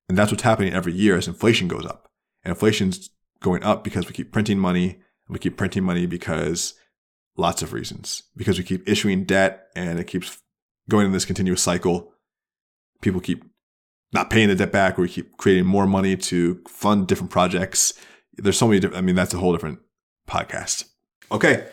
[0.09, 2.11] And that's what's happening every year as inflation goes up.
[2.45, 3.11] And inflation's
[3.41, 5.01] going up because we keep printing money.
[5.27, 6.75] And we keep printing money because
[7.37, 8.23] lots of reasons.
[8.37, 10.39] Because we keep issuing debt and it keeps
[10.89, 12.13] going in this continuous cycle.
[13.01, 13.45] People keep
[14.13, 17.95] not paying the debt back or we keep creating more money to fund different projects.
[18.35, 19.81] There's so many different, I mean, that's a whole different
[20.29, 20.85] podcast.
[21.33, 21.67] Okay.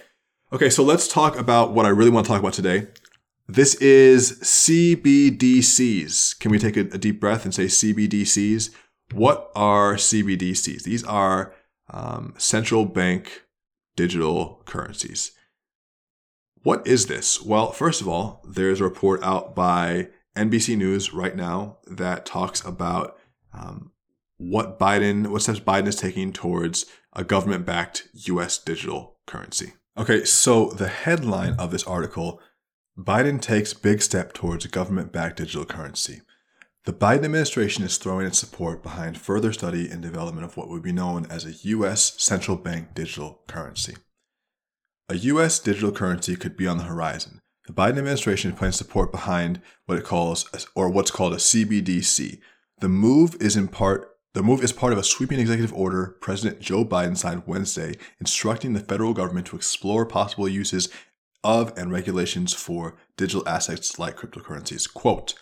[0.55, 2.87] Okay, so let's talk about what I really want to talk about today.
[3.45, 6.39] This is CBDCs.
[6.39, 8.69] Can we take a, a deep breath and say CBDCs?
[9.11, 10.83] What are CBDCs?
[10.83, 11.53] These are
[11.89, 13.43] um, central bank
[13.97, 15.33] digital currencies.
[16.63, 17.41] What is this?
[17.41, 22.63] Well, first of all, there's a report out by NBC News right now that talks
[22.63, 23.19] about
[23.53, 23.91] um,
[24.37, 29.73] what Biden, what steps Biden is taking towards a government backed US digital currency.
[29.97, 32.41] Okay, so the headline of this article
[32.97, 36.21] Biden takes big step towards government backed digital currency.
[36.83, 40.83] The Biden administration is throwing its support behind further study and development of what would
[40.83, 42.13] be known as a U.S.
[42.21, 43.95] central bank digital currency.
[45.09, 45.59] A U.S.
[45.59, 47.39] digital currency could be on the horizon.
[47.67, 52.39] The Biden administration plans support behind what it calls, or what's called a CBDC.
[52.79, 56.59] The move is in part the move is part of a sweeping executive order President
[56.59, 60.89] Joe Biden signed Wednesday, instructing the federal government to explore possible uses
[61.41, 64.93] of and regulations for digital assets like cryptocurrencies.
[64.93, 65.35] Quote,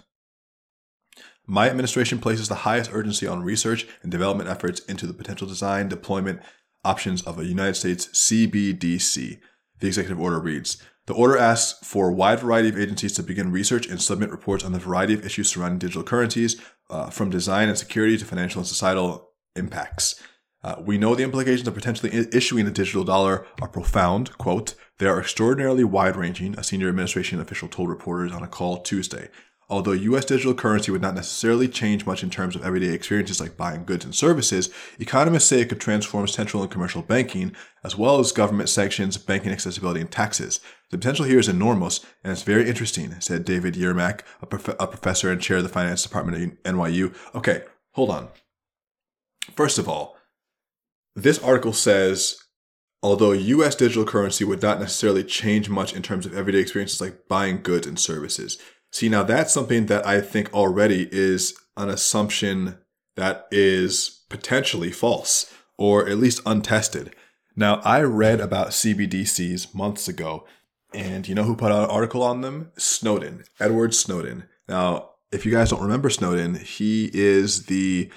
[1.48, 5.90] my administration places the highest urgency on research and development efforts into the potential design
[5.90, 6.42] deployment
[6.86, 9.40] options of a United States CBDC.
[9.84, 13.52] The executive order reads The order asks for a wide variety of agencies to begin
[13.52, 16.56] research and submit reports on the variety of issues surrounding digital currencies,
[16.90, 20.24] uh, from design and security to financial and societal impacts.
[20.64, 24.38] Uh, we know the implications of potentially issuing a digital dollar are profound.
[24.38, 28.82] Quote, they are extraordinarily wide ranging, a senior administration official told reporters on a call
[28.84, 29.28] Tuesday.
[29.70, 33.58] Although US digital currency would not necessarily change much in terms of everyday experiences like
[33.58, 38.20] buying goods and services, economists say it could transform central and commercial banking, as well
[38.20, 40.60] as government sanctions, banking accessibility, and taxes.
[40.92, 44.88] The potential here is enormous, and it's very interesting, said David Yermack, a, prof- a
[44.88, 47.16] professor and chair of the finance department at NYU.
[47.34, 48.30] Okay, hold on.
[49.56, 50.18] First of all,
[51.16, 52.44] this article says
[53.04, 57.28] although US digital currency would not necessarily change much in terms of everyday experiences like
[57.28, 58.58] buying goods and services.
[58.94, 62.78] See, now that's something that I think already is an assumption
[63.16, 67.16] that is potentially false or at least untested.
[67.56, 70.46] Now, I read about CBDCs months ago
[70.94, 72.72] And you know who put out an article on them?
[72.78, 74.44] Snowden, Edward Snowden.
[74.68, 78.12] Now, if you guys don't remember Snowden, he is the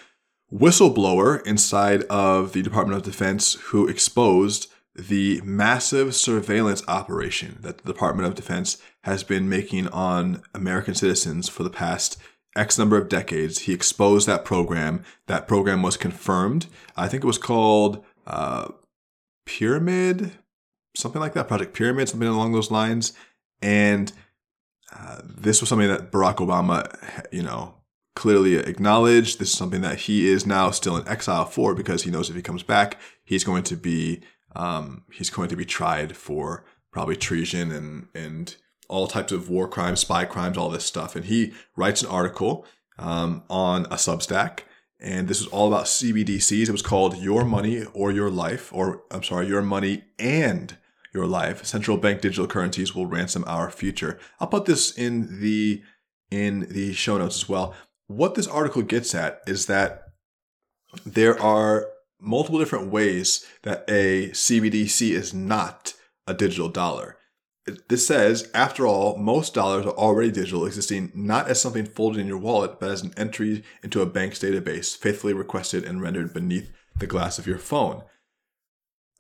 [0.53, 7.93] whistleblower inside of the Department of Defense who exposed the massive surveillance operation that the
[7.93, 12.19] Department of Defense has been making on American citizens for the past
[12.57, 13.61] X number of decades.
[13.61, 15.05] He exposed that program.
[15.29, 16.67] That program was confirmed.
[16.97, 18.73] I think it was called uh,
[19.47, 20.33] Pyramid,
[20.97, 23.13] something like that, Project Pyramid, something along those lines.
[23.63, 24.13] And
[24.93, 26.93] uh, this was something that Barack Obama,
[27.31, 27.75] you know,
[28.17, 29.39] clearly acknowledged.
[29.39, 32.35] This is something that he is now still in exile for because he knows if
[32.35, 34.23] he comes back, he's going to be
[34.57, 38.57] um, he's going to be tried for probably treason and and
[38.89, 41.17] all types of war crimes, spy crimes, all this stuff.
[41.17, 42.67] And he writes an article
[42.99, 44.61] um, on a Substack.
[44.99, 46.69] And this was all about CBDCs.
[46.69, 50.77] It was called Your Money or Your Life, or I'm sorry, Your Money and
[51.13, 51.65] Your Life.
[51.67, 54.19] Central bank digital currencies will ransom our future.
[54.41, 55.83] I'll put this in the
[56.31, 57.75] in the show notes as well.
[58.07, 60.03] What this article gets at is that
[61.05, 61.89] there are
[62.21, 65.95] multiple different ways that a CBDC is not
[66.27, 67.16] a digital dollar.
[67.89, 72.29] This says, after all, most dollars are already digital, existing not as something folded in
[72.29, 76.71] your wallet, but as an entry into a bank's database, faithfully requested and rendered beneath
[76.97, 78.05] the glass of your phone.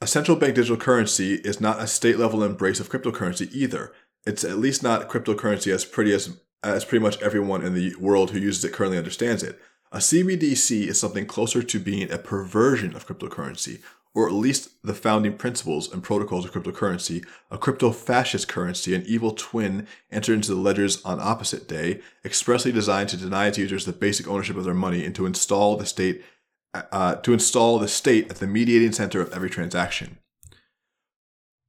[0.01, 3.93] A central bank digital currency is not a state level embrace of cryptocurrency either.
[4.25, 8.31] It's at least not cryptocurrency as pretty as as pretty much everyone in the world
[8.31, 9.61] who uses it currently understands it.
[9.93, 13.81] A CBDC is something closer to being a perversion of cryptocurrency,
[14.17, 19.05] or at least the founding principles and protocols of cryptocurrency, a crypto fascist currency, an
[19.07, 23.85] evil twin entered into the ledgers on opposite day, expressly designed to deny its users
[23.85, 26.25] the basic ownership of their money and to install the state
[26.73, 30.19] uh, to install the state at the mediating center of every transaction.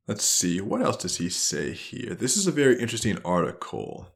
[0.07, 2.13] Let's see, what else does he say here?
[2.13, 4.07] This is a very interesting article.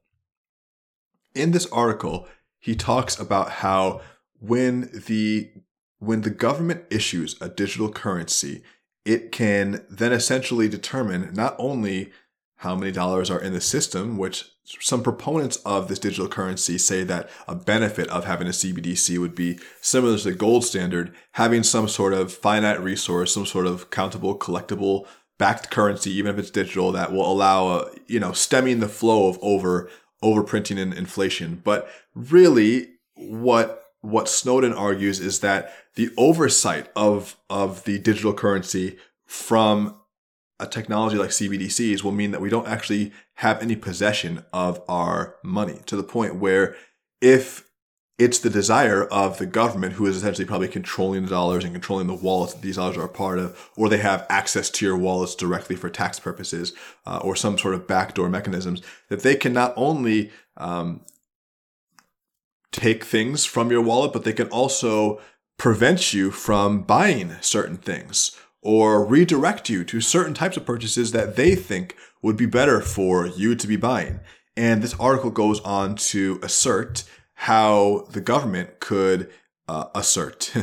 [1.34, 2.28] In this article,
[2.58, 4.00] he talks about how
[4.40, 5.50] when the
[6.02, 8.60] when the government issues a digital currency,
[9.04, 12.10] it can then essentially determine not only
[12.56, 17.04] how many dollars are in the system, which some proponents of this digital currency say
[17.04, 21.62] that a benefit of having a CBDC would be similar to the gold standard, having
[21.62, 25.06] some sort of finite resource, some sort of countable, collectible,
[25.38, 29.28] backed currency, even if it's digital, that will allow, a, you know, stemming the flow
[29.28, 29.88] of over
[30.22, 31.60] overprinting and inflation.
[31.62, 38.96] But really, what what Snowden argues is that the oversight of of the digital currency
[39.26, 39.96] from
[40.58, 45.36] a technology like CBDCs will mean that we don't actually have any possession of our
[45.42, 46.76] money to the point where
[47.20, 47.68] if
[48.18, 52.06] it's the desire of the government who is essentially probably controlling the dollars and controlling
[52.06, 54.96] the wallets that these dollars are a part of, or they have access to your
[54.96, 56.72] wallets directly for tax purposes,
[57.06, 61.00] uh, or some sort of backdoor mechanisms, that they can not only um,
[62.70, 65.20] take things from your wallet, but they can also
[65.62, 71.36] prevent you from buying certain things or redirect you to certain types of purchases that
[71.36, 74.18] they think would be better for you to be buying.
[74.56, 77.04] And this article goes on to assert
[77.34, 79.30] how the government could
[79.68, 80.50] uh, assert,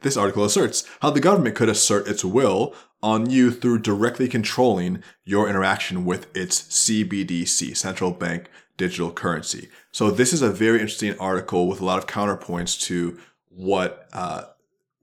[0.00, 5.02] this article asserts how the government could assert its will on you through directly controlling
[5.26, 8.48] your interaction with its CBDC, central bank
[8.78, 9.68] digital currency.
[9.92, 13.18] So this is a very interesting article with a lot of counterpoints to
[13.56, 14.44] what uh,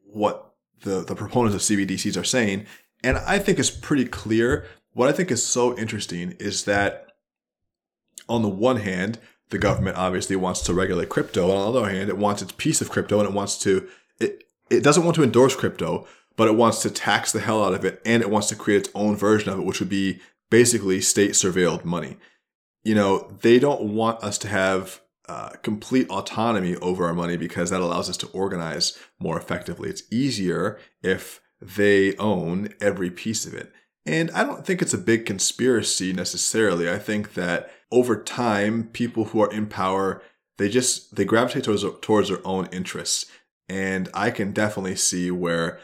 [0.06, 2.66] what the the proponents of CBDCs are saying,
[3.04, 4.66] and I think it's pretty clear.
[4.94, 7.08] What I think is so interesting is that
[8.30, 11.90] on the one hand, the government obviously wants to regulate crypto, and on the other
[11.90, 13.88] hand, it wants its piece of crypto, and it wants to
[14.20, 17.74] it it doesn't want to endorse crypto, but it wants to tax the hell out
[17.74, 20.20] of it, and it wants to create its own version of it, which would be
[20.52, 22.18] basically state surveilled money.
[22.84, 27.70] You know, they don't want us to have uh, complete autonomy over our money because
[27.70, 29.90] that allows us to organize more effectively.
[29.90, 33.72] It's easier if they own every piece of it.
[34.06, 36.90] And I don't think it's a big conspiracy necessarily.
[36.90, 40.22] I think that over time, people who are in power,
[40.58, 43.28] they just they gravitate towards towards their own interests.
[43.70, 45.80] And I can definitely see where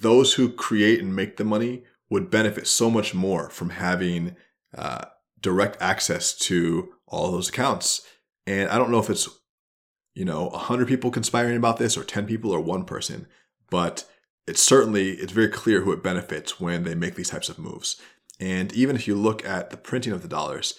[0.00, 4.36] those who create and make the money would benefit so much more from having
[4.76, 5.04] uh,
[5.40, 8.02] direct access to all those accounts.
[8.46, 9.28] And I don't know if it's,
[10.14, 13.26] you know, 100 people conspiring about this or 10 people or one person,
[13.70, 14.04] but
[14.46, 18.00] it's certainly, it's very clear who it benefits when they make these types of moves.
[18.38, 20.74] And even if you look at the printing of the dollars,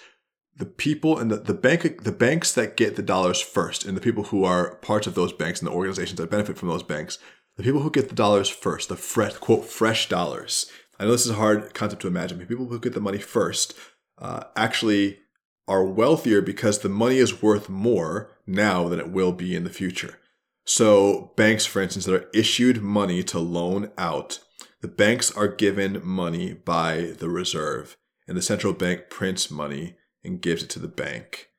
[0.57, 4.01] the people and the, the bank the banks that get the dollars first and the
[4.01, 7.19] people who are parts of those banks and the organizations that benefit from those banks
[7.57, 11.25] the people who get the dollars first the fresh quote fresh dollars i know this
[11.25, 13.73] is a hard concept to imagine but people who get the money first
[14.19, 15.19] uh, actually
[15.67, 19.69] are wealthier because the money is worth more now than it will be in the
[19.69, 20.19] future.
[20.65, 24.39] So, banks, for instance, that are issued money to loan out,
[24.81, 27.97] the banks are given money by the reserve,
[28.27, 31.49] and the central bank prints money and gives it to the bank,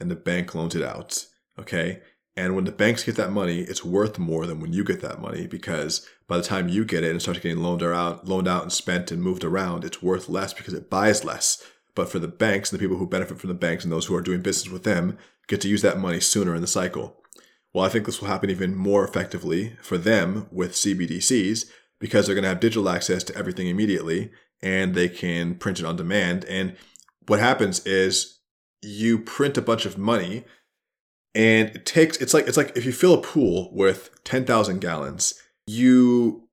[0.00, 1.26] and the bank loans it out.
[1.58, 2.00] Okay.
[2.36, 5.20] And when the banks get that money, it's worth more than when you get that
[5.20, 8.62] money because by the time you get it and starts getting loaned out, loaned out
[8.62, 11.62] and spent and moved around, it's worth less because it buys less.
[11.94, 14.16] But for the banks, and the people who benefit from the banks and those who
[14.16, 15.16] are doing business with them
[15.46, 17.20] get to use that money sooner in the cycle.
[17.72, 21.70] Well, I think this will happen even more effectively for them with CBDCs
[22.00, 24.30] because they're going to have digital access to everything immediately
[24.62, 26.44] and they can print it on demand.
[26.46, 26.76] And
[27.26, 28.38] what happens is
[28.82, 30.44] you print a bunch of money
[31.34, 35.34] and it takes it's like it's like if you fill a pool with 10,000 gallons,
[35.66, 36.48] you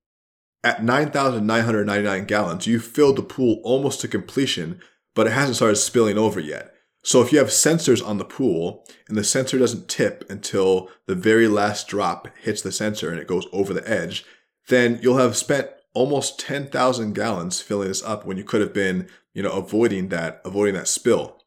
[0.64, 4.80] at 9,999 gallons, you filled the pool almost to completion,
[5.14, 6.72] but it hasn't started spilling over yet.
[7.04, 11.16] So if you have sensors on the pool and the sensor doesn't tip until the
[11.16, 14.24] very last drop hits the sensor and it goes over the edge,
[14.68, 19.08] then you'll have spent almost 10,000 gallons filling this up when you could have been,
[19.34, 21.42] you know, avoiding that avoiding that spill.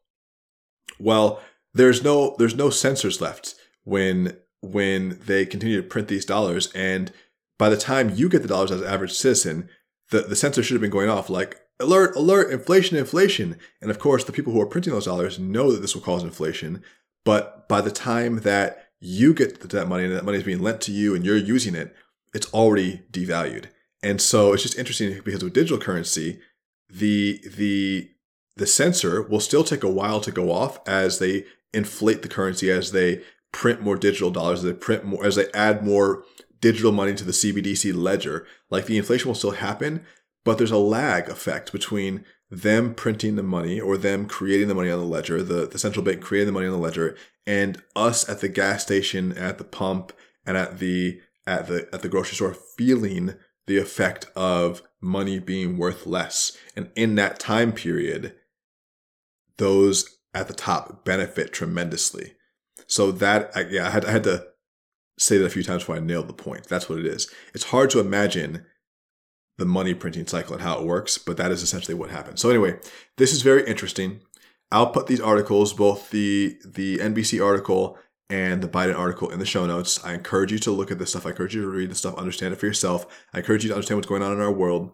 [0.98, 1.40] Well,
[1.72, 3.54] there's no there's no sensors left
[3.84, 7.12] when when they continue to print these dollars and
[7.58, 9.68] by the time you get the dollars as an average citizen
[10.10, 13.58] the, the sensor should have been going off like alert alert inflation inflation.
[13.80, 16.22] And of course the people who are printing those dollars know that this will cause
[16.22, 16.82] inflation.
[17.24, 20.80] But by the time that you get that money and that money is being lent
[20.82, 21.94] to you and you're using it
[22.34, 23.66] it's already devalued.
[24.02, 26.40] And so it's just interesting because with digital currency
[26.88, 28.10] the the
[28.56, 32.70] the sensor will still take a while to go off as they inflate the currency
[32.70, 33.22] as they
[33.52, 36.24] print more digital dollars, as they print more, as they add more
[36.60, 38.46] digital money to the CBDC ledger.
[38.70, 40.04] Like the inflation will still happen,
[40.46, 44.88] but there's a lag effect between them printing the money or them creating the money
[44.88, 47.16] on the ledger, the, the central bank creating the money on the ledger,
[47.48, 50.12] and us at the gas station, at the pump,
[50.46, 53.34] and at the at the at the grocery store feeling
[53.66, 56.56] the effect of money being worth less.
[56.76, 58.36] And in that time period,
[59.56, 62.34] those at the top benefit tremendously.
[62.86, 64.46] So that, yeah, I had, I had to
[65.18, 66.68] say that a few times before I nailed the point.
[66.68, 67.28] That's what it is.
[67.52, 68.64] It's hard to imagine
[69.58, 72.38] the money printing cycle and how it works, but that is essentially what happened.
[72.38, 72.78] So anyway,
[73.16, 74.20] this is very interesting.
[74.70, 77.98] I'll put these articles, both the the NBC article
[78.28, 80.04] and the Biden article in the show notes.
[80.04, 81.26] I encourage you to look at this stuff.
[81.26, 83.06] I encourage you to read the stuff, understand it for yourself.
[83.32, 84.92] I encourage you to understand what's going on in our world.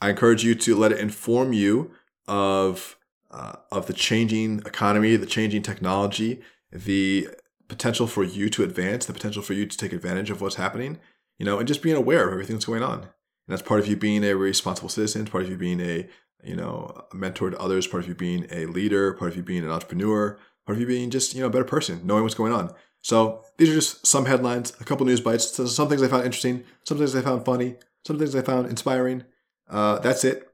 [0.00, 1.90] I encourage you to let it inform you
[2.28, 2.96] of
[3.30, 6.40] uh, of the changing economy, the changing technology,
[6.70, 7.28] the
[7.68, 10.98] potential for you to advance, the potential for you to take advantage of what's happening,
[11.38, 13.08] you know, and just being aware of everything that's going on.
[13.46, 16.08] And that's part of you being a responsible citizen, part of you being a,
[16.42, 19.42] you know, a mentor to others, part of you being a leader, part of you
[19.42, 22.34] being an entrepreneur, part of you being just, you know, a better person, knowing what's
[22.34, 22.74] going on.
[23.02, 26.64] So these are just some headlines, a couple news bites, some things I found interesting,
[26.84, 29.24] some things I found funny, some things I found inspiring.
[29.68, 30.48] Uh, that's it.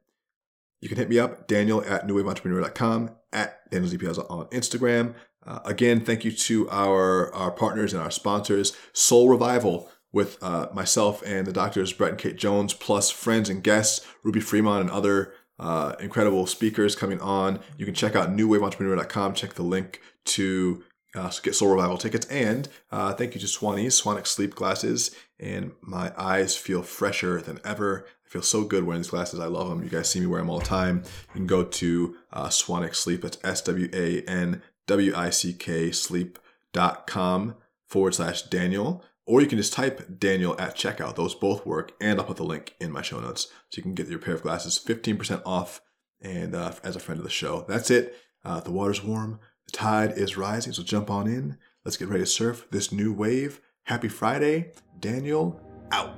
[0.82, 4.20] You can hit me up, Daniel at newwaveentrepreneur.com, at Daniel.
[4.28, 5.14] On Instagram.
[5.47, 10.69] Uh, again, thank you to our, our partners and our sponsors, Soul Revival, with uh,
[10.73, 14.91] myself and the doctors Brett and Kate Jones, plus friends and guests, Ruby Fremont and
[14.91, 17.61] other uh, incredible speakers coming on.
[17.77, 20.85] You can check out newwaveentrepreneur.com, check the link to
[21.15, 22.27] uh, get Soul Revival tickets.
[22.27, 25.15] And uh, thank you to Swannies, Swanwick Sleep Glasses.
[25.39, 29.41] And my eyes feel fresher than ever I feel so good wearing these glasses.
[29.41, 29.83] I love them.
[29.83, 31.03] You guys see me wear them all the time.
[31.29, 33.23] You can go to uh, Swanwick Sleep.
[33.23, 37.57] That's S W A N W I C K sleep.com
[37.87, 39.05] forward slash Daniel.
[39.27, 41.14] Or you can just type Daniel at checkout.
[41.14, 41.93] Those both work.
[42.01, 44.35] And I'll put the link in my show notes so you can get your pair
[44.35, 45.81] of glasses 15% off
[46.20, 47.64] and uh, as a friend of the show.
[47.68, 48.16] That's it.
[48.45, 49.39] Uh, the water's warm.
[49.66, 50.73] The tide is rising.
[50.73, 51.59] So jump on in.
[51.85, 53.61] Let's get ready to surf this new wave.
[53.85, 54.73] Happy Friday.
[55.01, 55.61] Daniel
[55.93, 56.14] out.